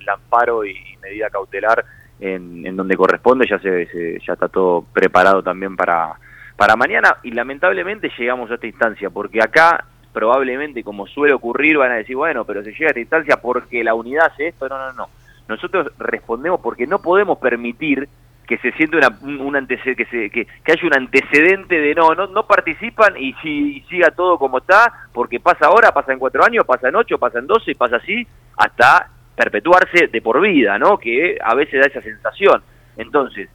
[0.00, 1.84] el amparo y medida cautelar
[2.18, 3.46] en, en donde corresponde.
[3.48, 6.14] Ya se, ya está todo preparado también para
[6.56, 11.90] para mañana y lamentablemente llegamos a esta instancia, porque acá probablemente como suele ocurrir van
[11.90, 14.78] a decir, bueno, pero se llega a esta instancia porque la unidad hace esto, no,
[14.78, 15.08] no, no.
[15.48, 18.08] Nosotros respondemos porque no podemos permitir
[18.52, 22.26] que se siente una, un antecedente, que, se, que, haya un antecedente de no, no,
[22.26, 26.66] no participan y, si, siga todo como está, porque pasa ahora, pasa en cuatro años,
[26.66, 28.26] pasa en ocho, pasa en doce, pasa así,
[28.58, 30.98] hasta perpetuarse de por vida, ¿no?
[30.98, 32.62] Que a veces da esa sensación.
[32.98, 33.48] Entonces,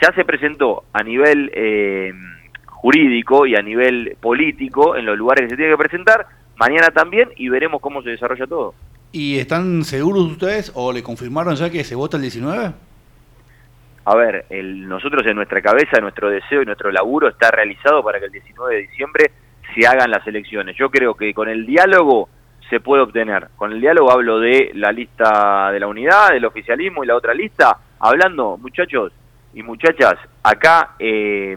[0.00, 2.14] ya se presentó a nivel eh,
[2.64, 6.26] jurídico y a nivel político en los lugares que se tiene que presentar,
[6.56, 8.74] mañana también y veremos cómo se desarrolla todo.
[9.12, 12.87] ¿Y están seguros ustedes o le confirmaron ya que se vota el 19?
[14.10, 18.18] A ver, el, nosotros en nuestra cabeza, nuestro deseo y nuestro laburo está realizado para
[18.18, 19.30] que el 19 de diciembre
[19.74, 20.76] se hagan las elecciones.
[20.78, 22.30] Yo creo que con el diálogo
[22.70, 23.48] se puede obtener.
[23.56, 27.34] Con el diálogo hablo de la lista de la unidad, del oficialismo y la otra
[27.34, 27.76] lista.
[28.00, 29.12] Hablando, muchachos
[29.52, 31.54] y muchachas, acá eh,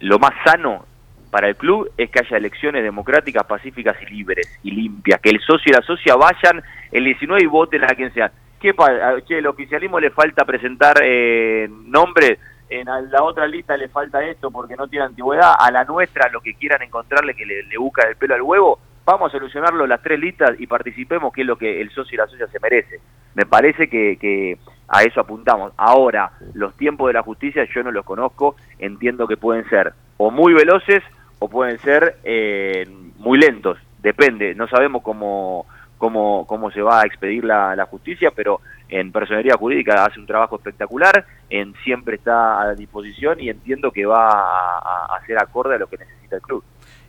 [0.00, 0.86] lo más sano
[1.30, 5.20] para el club es que haya elecciones democráticas, pacíficas y libres y limpias.
[5.20, 8.32] Que el socio y la socia vayan el 19 y voten a quien sea.
[8.60, 9.14] ¿Qué pasa?
[9.28, 12.38] El oficialismo le falta presentar eh, nombres,
[12.68, 16.40] en la otra lista le falta esto porque no tiene antigüedad, a la nuestra lo
[16.40, 20.02] que quieran encontrarle que le, le busca el pelo al huevo, vamos a solucionarlo las
[20.02, 23.00] tres listas y participemos, que es lo que el socio y la socia se merece.
[23.34, 25.72] Me parece que, que a eso apuntamos.
[25.76, 30.30] Ahora, los tiempos de la justicia yo no los conozco, entiendo que pueden ser o
[30.30, 31.02] muy veloces
[31.38, 32.86] o pueden ser eh,
[33.18, 35.66] muy lentos, depende, no sabemos cómo,
[35.98, 40.26] cómo, cómo se va a expedir la, la justicia, pero en personería jurídica hace un
[40.26, 45.74] trabajo espectacular, en siempre está a disposición y entiendo que va a, a ser acorde
[45.74, 46.64] a lo que necesita el club.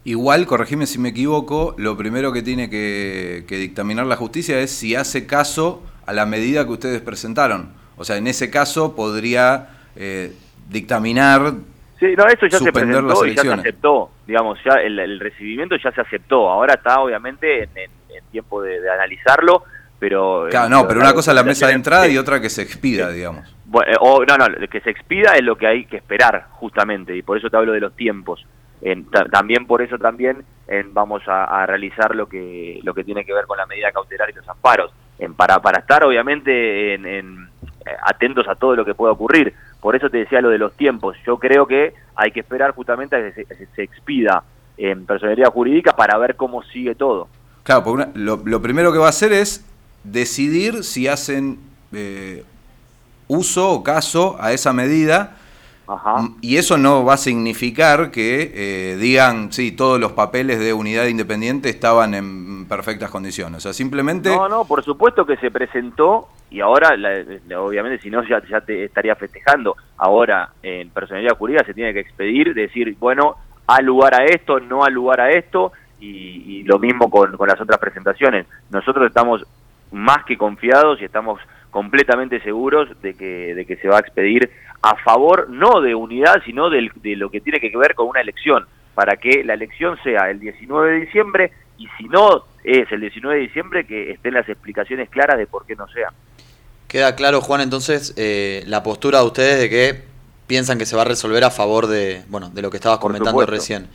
[0.07, 4.95] Igual, corregime si me equivoco, lo primero que tiene que, dictaminar la justicia es si
[4.95, 7.73] hace caso a la medida que ustedes presentaron.
[7.97, 9.67] O sea, en ese caso podría
[9.97, 10.31] eh,
[10.69, 11.55] dictaminar.
[11.99, 14.11] Sí, no, eso ya se presentó y ya se aceptó.
[14.25, 16.49] Digamos, ya el, recibimiento ya se aceptó.
[16.49, 17.91] Ahora está, obviamente, en,
[18.31, 19.63] tiempo de, analizarlo,
[19.99, 20.47] pero.
[20.49, 23.09] Claro, no, pero una cosa es la mesa de entrada y otra que se expida,
[23.09, 23.55] digamos.
[23.65, 27.15] Bueno, eh, o, no, no, que se expida es lo que hay que esperar, justamente,
[27.15, 28.45] y por eso te hablo de los tiempos
[29.31, 30.43] también por eso también
[30.91, 34.33] vamos a, realizar lo que lo que tiene que ver con la medida cautelar y
[34.33, 37.47] los amparos en, para para estar obviamente en, eh,
[38.03, 41.17] atentos a todo lo que pueda ocurrir por eso te decía lo de los tiempos
[41.25, 43.45] yo creo que hay que esperar justamente a que
[43.75, 44.43] se, expida
[44.77, 47.29] en personalidad jurídica para ver cómo sigue todo
[47.67, 49.65] claro porque lo, primero que va a hacer es
[50.05, 51.59] decidir si hacen
[51.91, 52.45] eh,
[53.27, 55.35] uso o caso a esa medida
[56.41, 61.07] y eso no va a significar que eh, digan, sí, todos los papeles de unidad
[61.07, 63.57] independiente estaban en perfectas condiciones.
[63.57, 64.29] O sea, simplemente...
[64.29, 66.95] No, no, por supuesto que se presentó y ahora,
[67.57, 69.75] obviamente, si no, ya, ya te estaría festejando.
[69.97, 73.35] Ahora, en personalidad jurídica se tiene que expedir, decir, bueno,
[73.67, 77.59] a lugar a esto, no a lugar a esto, y, lo mismo con, con las
[77.61, 78.45] otras presentaciones.
[78.69, 79.45] Nosotros estamos
[79.91, 81.39] más que confiados y estamos
[81.71, 84.49] completamente seguros de que, de que se va a expedir
[84.81, 88.65] a favor no de unidad, sino de lo que tiene que ver con una elección,
[88.93, 93.35] para que la elección sea el 19 de diciembre y si no es el 19
[93.35, 96.11] de diciembre, que estén las explicaciones claras de por qué no sea.
[96.87, 100.03] Queda claro, Juan, entonces, eh, la postura de ustedes de que
[100.47, 103.45] piensan que se va a resolver a favor de, bueno, de lo que estabas comentando
[103.45, 103.87] recién.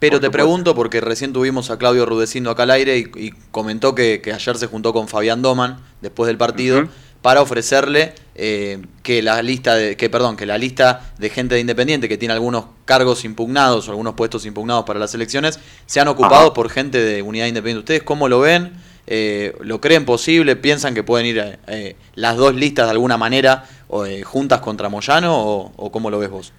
[0.00, 4.22] Pero te pregunto, porque recién tuvimos a Claudio Rudecindo acá al aire y, comentó que,
[4.34, 6.88] ayer se juntó con Fabián Doman después del partido
[7.20, 11.60] para ofrecerle eh, que la lista de, que perdón, que la lista de gente de
[11.60, 16.52] Independiente que tiene algunos cargos impugnados o algunos puestos impugnados para las elecciones sean ocupados
[16.52, 17.80] por gente de Unidad Independiente.
[17.80, 18.72] ¿Ustedes cómo lo ven?
[19.06, 20.56] Eh, ¿Lo creen posible?
[20.56, 23.66] ¿Piensan que pueden ir eh, las dos listas de alguna manera
[24.24, 25.36] juntas contra Moyano
[25.76, 26.52] o, cómo lo ves vos?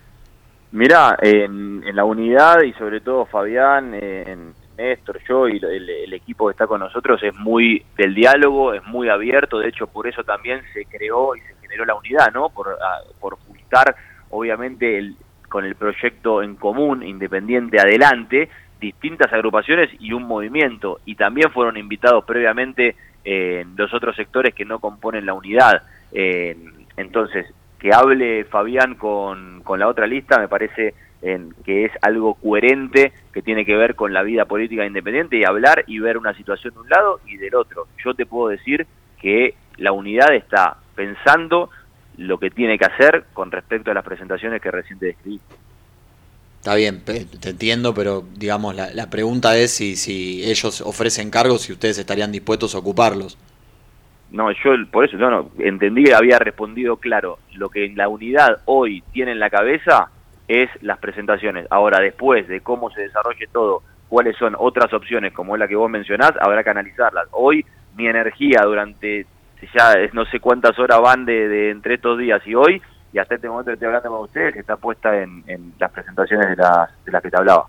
[0.72, 6.48] Mirá, en, en, la unidad y sobre todo Fabián, en, Néstor, yo y el, equipo
[6.48, 10.24] que está con nosotros es muy del diálogo, es muy abierto, de hecho por eso
[10.24, 12.50] también se creó y se generó la unidad, ¿no?
[12.50, 12.78] Por,
[13.20, 13.96] por juntar,
[14.30, 15.16] obviamente, el,
[15.50, 18.50] con el proyecto en común, independiente, adelante,
[18.80, 24.66] distintas agrupaciones y un movimiento, y también fueron invitados previamente eh, los otros sectores que
[24.66, 25.84] no componen la unidad.
[26.12, 26.58] Eh,
[26.98, 27.46] entonces,
[27.82, 33.12] que hable Fabián con, con la otra lista me parece en, que es algo coherente
[33.34, 36.76] que tiene que ver con la vida política independiente y hablar y ver una situación
[36.76, 37.88] de un lado y del otro.
[38.06, 38.86] Yo te puedo decir
[39.20, 41.72] que la unidad está pensando
[42.18, 45.40] lo que tiene que hacer con respecto a las presentaciones que recién te describí.
[46.60, 51.68] Está bien, te entiendo, pero digamos, la, la pregunta es si, si ellos ofrecen cargos
[51.68, 53.40] y ustedes estarían dispuestos a ocuparlos.
[54.32, 57.40] No, yo por eso no, no, entendí que había respondido claro.
[57.54, 60.10] Lo que en la unidad hoy tiene en la cabeza
[60.48, 61.68] es las presentaciones.
[61.70, 65.76] Ahora, después de cómo se desarrolle todo, cuáles son otras opciones, como es la que
[65.76, 67.28] vos mencionás, habrá que analizarlas.
[67.32, 67.66] Hoy
[67.96, 69.26] mi energía durante
[69.74, 72.82] ya no sé cuántas horas van de, entre estos días y hoy,
[73.14, 76.56] y hasta este momento que estoy hablando con ustedes, está puesta en, las presentaciones de
[76.56, 77.68] las, de las que te hablaba.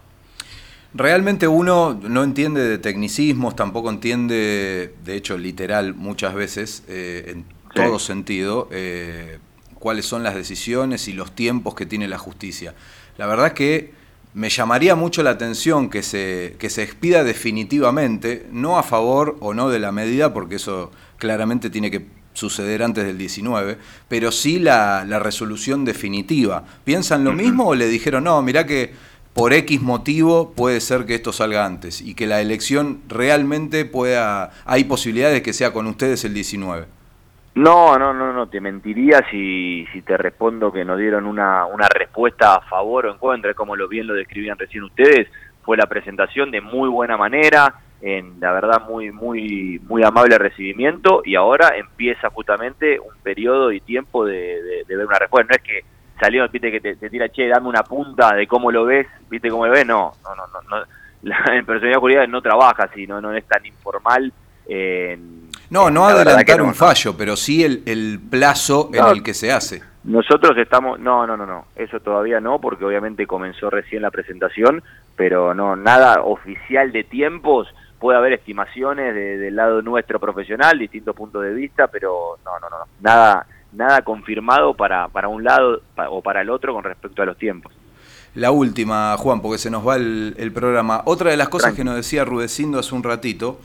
[0.94, 7.44] Realmente uno no entiende de tecnicismos, tampoco entiende, de hecho, literal muchas veces, eh, en
[7.74, 9.38] todo sentido, eh,
[9.78, 12.74] cuáles son las decisiones y los tiempos que tiene la justicia.
[13.16, 13.92] La verdad es que
[14.34, 19.54] me llamaría mucho la atención que se, que se expida definitivamente, no a favor o
[19.54, 23.78] no de la medida, porque eso claramente tiene que suceder antes del 19,
[24.08, 26.64] pero sí la, la resolución definitiva.
[26.84, 28.92] ¿Piensan lo mismo o le dijeron, no, mirá que
[29.34, 34.50] por X motivo puede ser que esto salga antes y que la elección realmente pueda,
[34.64, 36.86] hay posibilidades de que sea con ustedes el 19?
[37.54, 41.86] No, no, no, no, te mentiría si, si te respondo que nos dieron una, una
[41.86, 45.28] respuesta a favor o en contra, como lo bien lo describían recién ustedes,
[45.62, 51.22] fue la presentación de muy buena manera, en la verdad muy, muy, muy amable recibimiento
[51.24, 55.52] y ahora empieza justamente un periodo y tiempo de, ver una respuesta.
[55.52, 55.84] No es que
[56.22, 59.66] salió, viste, que te, tira, che, dame una punta de cómo lo ves, viste cómo
[59.66, 60.84] lo ves, no, no, no, no.
[61.22, 64.32] La, en personalidad jurídica no trabaja así, no, no es tan informal.
[64.66, 65.42] en
[65.72, 69.82] no, no adelantar un fallo, pero sí el, el plazo en el que se hace.
[70.04, 74.82] Nosotros estamos, no, no, no, no, eso todavía no, porque obviamente comenzó recién la presentación,
[75.16, 77.68] pero no, nada oficial de tiempos,
[77.98, 82.76] puede haber estimaciones del lado nuestro profesional, distintos puntos de vista, pero no, no, no,
[83.00, 87.38] nada, nada confirmado para, para un lado o para el otro con respecto a los
[87.38, 87.72] tiempos.
[88.34, 91.02] La última, Juan, porque se nos va el, el programa.
[91.04, 93.58] Otra de las cosas que nos decía Rudecindo hace un ratito,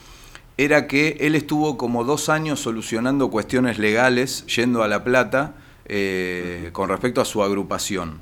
[0.57, 5.53] era que él estuvo como dos años solucionando cuestiones legales yendo a La Plata
[5.85, 8.21] eh, con respecto a su agrupación.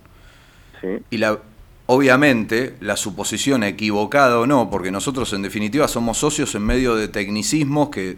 [1.09, 1.39] Y la,
[1.87, 7.07] obviamente la suposición equivocada o no, porque nosotros en definitiva somos socios en medio de
[7.07, 8.17] tecnicismos que,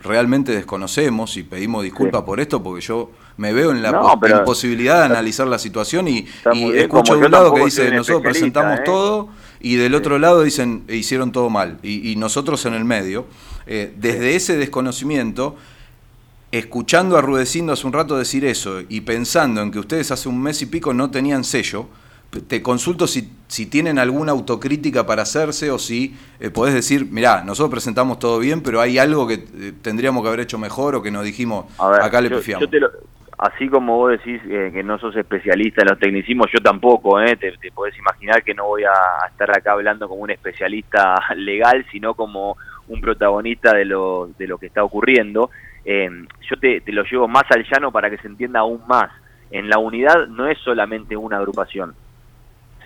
[0.00, 5.04] realmente desconocemos y pedimos disculpas por esto porque yo me veo en la imposibilidad de
[5.04, 6.26] analizar la situación y,
[6.74, 8.82] escucho de un lado que dice nosotros presentamos ¿eh?
[8.84, 9.28] todo
[9.60, 13.26] y del otro lado dicen hicieron todo mal y nosotros en el medio.
[13.70, 15.54] Eh, desde ese desconocimiento,
[16.52, 20.40] escuchando a Rudecindo hace un rato decir eso y pensando en que ustedes hace un
[20.40, 21.86] mes y pico no tenían sello,
[22.46, 27.42] te consulto si, si tienen alguna autocrítica para hacerse o si eh, podés decir, mirá,
[27.42, 31.02] nosotros presentamos todo bien, pero hay algo que eh, tendríamos que haber hecho mejor o
[31.02, 32.68] que nos dijimos, acá le pifiamos.
[33.38, 37.36] así como vos decís que no sos especialista en los tecnicismos, yo tampoco, ¿eh?
[37.36, 41.86] te, te podés imaginar que no voy a estar acá hablando como un especialista legal,
[41.90, 42.56] sino como
[42.88, 45.50] un protagonista de lo, de lo que está ocurriendo.
[45.84, 46.10] Eh,
[46.50, 49.10] yo te, lo llevo más al llano para que se entienda aún más.
[49.50, 51.94] En la unidad no es solamente una agrupación.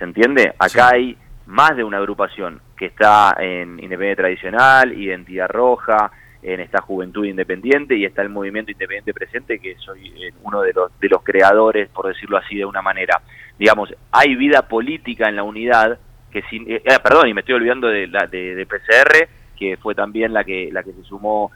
[0.02, 0.52] ¿Se entiende?
[0.58, 6.10] Acá hay más de una agrupación que está en Independiente Tradicional, Identidad Roja,
[6.42, 10.72] en esta Juventud Independiente y está el Movimiento Independiente Presente, que soy eh, uno de
[10.72, 13.22] los, de los creadores, por decirlo así de una manera.
[13.56, 16.00] Digamos, hay vida política en la unidad,
[16.32, 19.94] que sin, eh, perdón, y me estoy olvidando de, la, de, de PCR, que fue
[19.94, 21.52] también la que, la que se sumó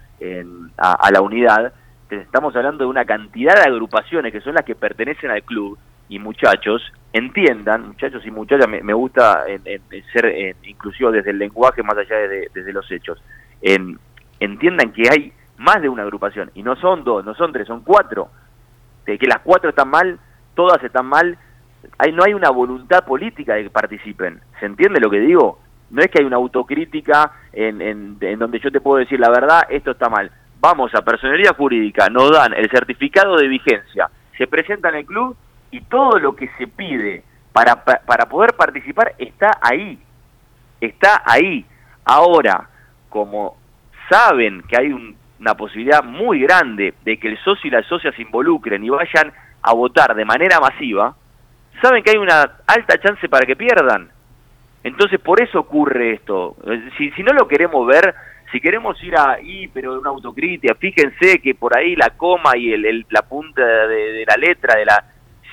[0.78, 1.72] a, la unidad,
[2.10, 5.76] estamos hablando de una cantidad de agrupaciones que son las que pertenecen al club
[6.08, 9.44] y muchachos entiendan, muchachos y muchachas, me, gusta
[10.12, 13.22] ser inclusivo desde el lenguaje más allá de, desde los hechos,
[14.38, 17.82] entiendan que hay más de una agrupación y no son dos, no son tres, son
[17.82, 18.28] cuatro,
[19.06, 20.18] de que las cuatro están mal,
[20.54, 21.38] todas están mal,
[21.98, 25.60] hay, no hay una voluntad política de que participen, ¿se entiende lo que digo?
[25.88, 29.62] No es que hay una autocrítica en, en, donde yo te puedo decir la verdad,
[29.70, 30.30] esto está mal.
[30.58, 35.36] Vamos a personalidad jurídica, nos dan el certificado de vigencia, se presenta en el club
[35.70, 39.98] y todo lo que se pide para, para poder participar está ahí.
[40.80, 41.64] Está ahí.
[42.04, 42.68] Ahora,
[43.08, 43.56] como
[44.08, 44.92] saben que hay
[45.38, 49.32] una posibilidad muy grande de que el socio y la socia se involucren y vayan
[49.62, 51.14] a votar de manera masiva,
[51.82, 54.10] saben que hay una alta chance para que pierdan.
[54.84, 56.56] Entonces, por eso ocurre esto.
[56.96, 58.14] Si, si no lo queremos ver,
[58.52, 63.04] si queremos ir ahí, pero una autocrítica, fíjense que por ahí la coma y el,
[63.10, 65.04] la punta de, la letra de la...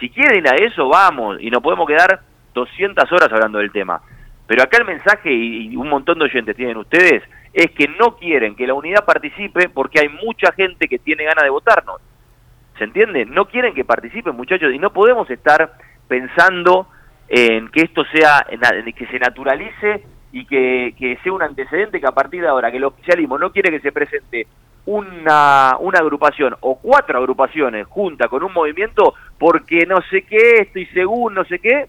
[0.03, 2.19] Si quieren a eso, vamos, y nos podemos quedar
[2.53, 4.01] 200 horas hablando del tema.
[4.45, 7.23] Pero acá el mensaje, y, un montón de oyentes tienen ustedes,
[7.53, 11.45] es que no quieren que la unidad participe porque hay mucha gente que tiene ganas
[11.45, 12.01] de votarnos.
[12.77, 13.23] ¿Se entiende?
[13.23, 15.71] No quieren que participen, muchachos, y no podemos estar
[16.09, 16.89] pensando
[17.29, 22.41] en que esto sea, que se naturalice y que, sea un antecedente que a partir
[22.41, 24.47] de ahora que el oficialismo no quiere que se presente
[24.85, 30.85] una, una agrupación o cuatro agrupaciones juntas con un movimiento porque no sé qué, estoy
[30.87, 31.87] según no sé qué,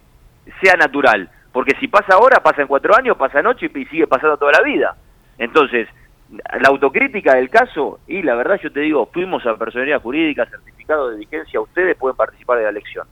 [0.63, 1.29] sea natural.
[1.53, 4.53] Porque si pasa ahora, pasa en cuatro años, pasa en ocho y sigue pasando toda
[4.53, 4.97] la vida.
[5.39, 5.89] Entonces,
[6.31, 11.11] la autocrítica del caso, y la verdad yo te digo, fuimos a personalidad jurídica, certificado
[11.11, 13.07] de vigencia, ustedes pueden participar de la elección.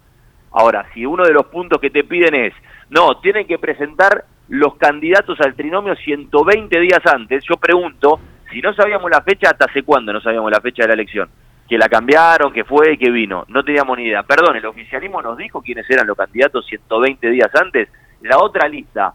[0.52, 2.52] Ahora, si uno de los puntos que te piden es,
[2.90, 8.20] no, tienen que presentar los candidatos al trinomio 120 días antes, yo pregunto,
[8.52, 11.28] si no sabíamos la fecha, ¿hasta hace cuándo no sabíamos la fecha de la elección?
[11.68, 13.44] Que la cambiaron, que fue, que vino.
[13.48, 14.22] No teníamos ni idea.
[14.22, 17.88] Perdón, el oficialismo nos dijo quiénes eran los candidatos 120 días antes.
[18.20, 19.14] La otra lista,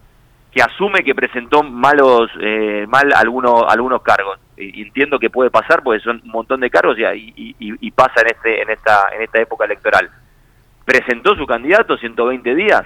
[0.51, 5.83] que asume que presentó malos eh, mal algunos algunos cargos y entiendo que puede pasar
[5.83, 9.21] porque son un montón de cargos y, y, y, pasa en este en esta en
[9.21, 10.09] esta época electoral
[10.83, 12.83] presentó su candidato 120 días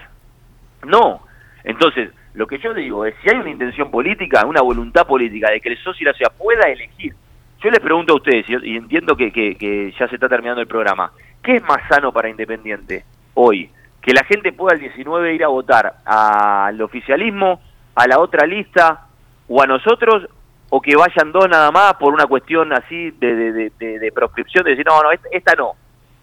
[0.84, 1.22] no
[1.64, 5.60] entonces lo que yo digo es si hay una intención política una voluntad política de
[5.60, 7.14] que el socio de la ciudad pueda elegir
[7.62, 11.12] yo les pregunto a ustedes y entiendo que, que, ya se está terminando el programa
[11.44, 13.70] qué es más sano para Independiente hoy
[14.02, 17.62] que la gente pueda el 19 ir a votar al oficialismo,
[17.96, 19.08] a la otra lista
[19.48, 20.28] o a nosotros,
[20.70, 24.86] o que vayan dos nada más por una cuestión así de, de, proscripción, de decir,
[24.86, 25.74] no, no, esta, no.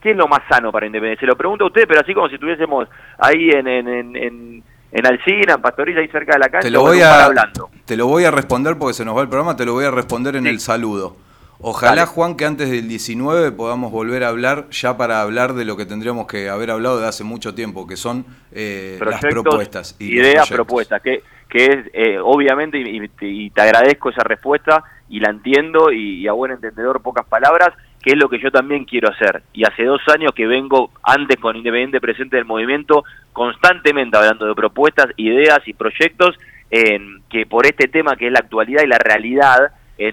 [0.01, 1.21] ¿Qué es lo más sano para Independencia?
[1.21, 2.89] Se lo pregunto a usted, pero así como si estuviésemos
[3.19, 7.01] ahí en, en, en Alcina, en Pastorilla, ahí cerca de la cancha, te lo, voy
[7.01, 7.70] a, hablando.
[7.84, 9.91] te lo voy a responder porque se nos va el programa, te lo voy a
[9.91, 11.16] responder en el saludo.
[11.61, 15.76] Ojalá, Juan, que antes del 19 podamos volver a hablar ya para hablar de lo
[15.76, 19.97] que tendríamos que haber hablado de hace mucho tiempo, que son eh, las propuestas.
[19.99, 25.30] Y ideas, propuestas, que, que es eh, obviamente, y, te agradezco esa respuesta, y la
[25.30, 27.70] entiendo, y, a buen entendedor pocas palabras,
[28.09, 29.43] que es lo que yo también quiero hacer.
[29.53, 33.05] Y hace dos años que vengo, antes con Independiente Presente del Movimiento,
[33.35, 36.35] constantemente hablando de propuestas, ideas y proyectos,
[36.71, 39.73] en que por este tema que es la actualidad y la realidad,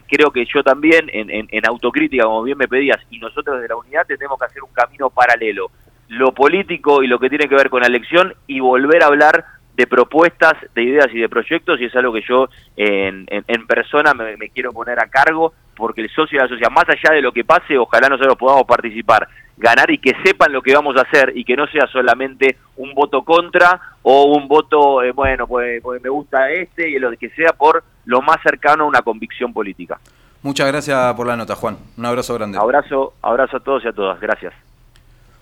[0.09, 3.77] creo que yo también, en, en, autocrítica, como bien me pedías, y nosotros de la
[3.77, 5.71] unidad tenemos que hacer un camino paralelo.
[6.09, 9.45] Lo político y lo que tiene que ver con la elección y volver a hablar
[9.75, 12.47] de propuestas, de ideas y de proyectos, y es algo que yo
[12.77, 16.85] en, en, persona me, quiero poner a cargo, porque el socio de la sociedad, más
[16.87, 20.73] allá de lo que pase, ojalá nosotros podamos participar, ganar y que sepan lo que
[20.73, 25.11] vamos a hacer y que no sea solamente un voto contra o un voto, eh,
[25.11, 28.87] bueno, pues, pues, me gusta este y lo que sea por lo más cercano a
[28.87, 29.99] una convicción política.
[30.41, 31.77] Muchas gracias por la nota, Juan.
[31.97, 32.57] Un abrazo grande.
[32.57, 34.19] Abrazo, abrazo a todos y a todas.
[34.21, 34.53] Gracias.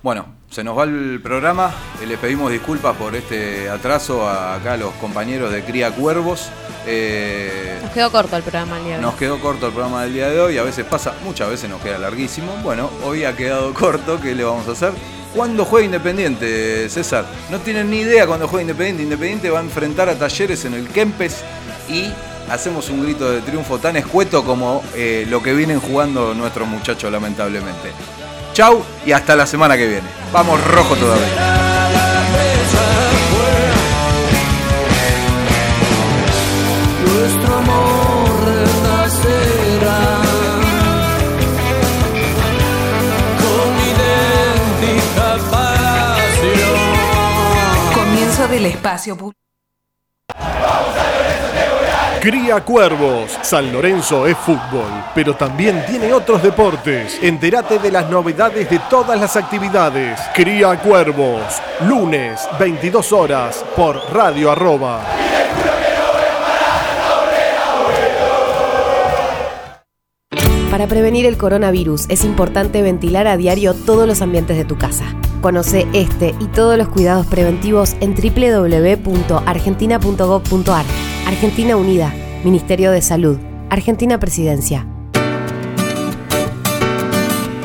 [0.04, 1.74] Bueno, se nos va el programa.
[2.01, 6.49] Eh, les pedimos disculpas por este atraso a acá a los compañeros de Cría Cuervos.
[6.86, 9.01] Eh, nos quedó corto el programa del día de hoy.
[9.06, 10.58] Nos quedó corto el programa del día de hoy.
[10.58, 12.51] A veces pasa, muchas veces nos queda larguísimo.
[12.64, 14.20] Bueno, hoy ha quedado corto.
[14.20, 14.91] ¿Qué le vamos a hacer?
[15.34, 17.24] ¿Cuándo juega Independiente, César?
[17.49, 19.04] No tienen ni idea cuándo juega Independiente.
[19.04, 21.45] Independiente va a enfrentar a Talleres en el Kempes
[21.88, 22.12] y
[22.51, 27.10] hacemos un grito de triunfo tan escueto como eh, lo que vienen jugando nuestros muchachos,
[27.10, 27.91] lamentablemente.
[28.54, 30.08] Chau y hasta la semana que viene.
[30.32, 31.26] Vamos rojo todavía.
[37.04, 40.22] Nuestro amor renacerá
[43.41, 43.70] con
[44.86, 46.84] idéntica pasión.
[47.95, 49.43] Comienzo del espacio público.
[52.24, 53.38] Cría Cuervos.
[53.41, 57.19] San Lorenzo es fútbol, pero también tiene otros deportes.
[57.21, 60.17] Entérate de las novedades de todas las actividades.
[60.34, 61.43] Cría Cuervos.
[61.86, 65.01] Lunes, 22 horas, por Radio Arroba.
[70.71, 75.03] Para prevenir el coronavirus es importante ventilar a diario todos los ambientes de tu casa.
[75.41, 81.12] Conoce este y todos los cuidados preventivos en www.argentina.gov.ar.
[81.34, 82.13] Argentina Unida,
[82.43, 83.39] Ministerio de Salud,
[83.71, 84.86] Argentina Presidencia.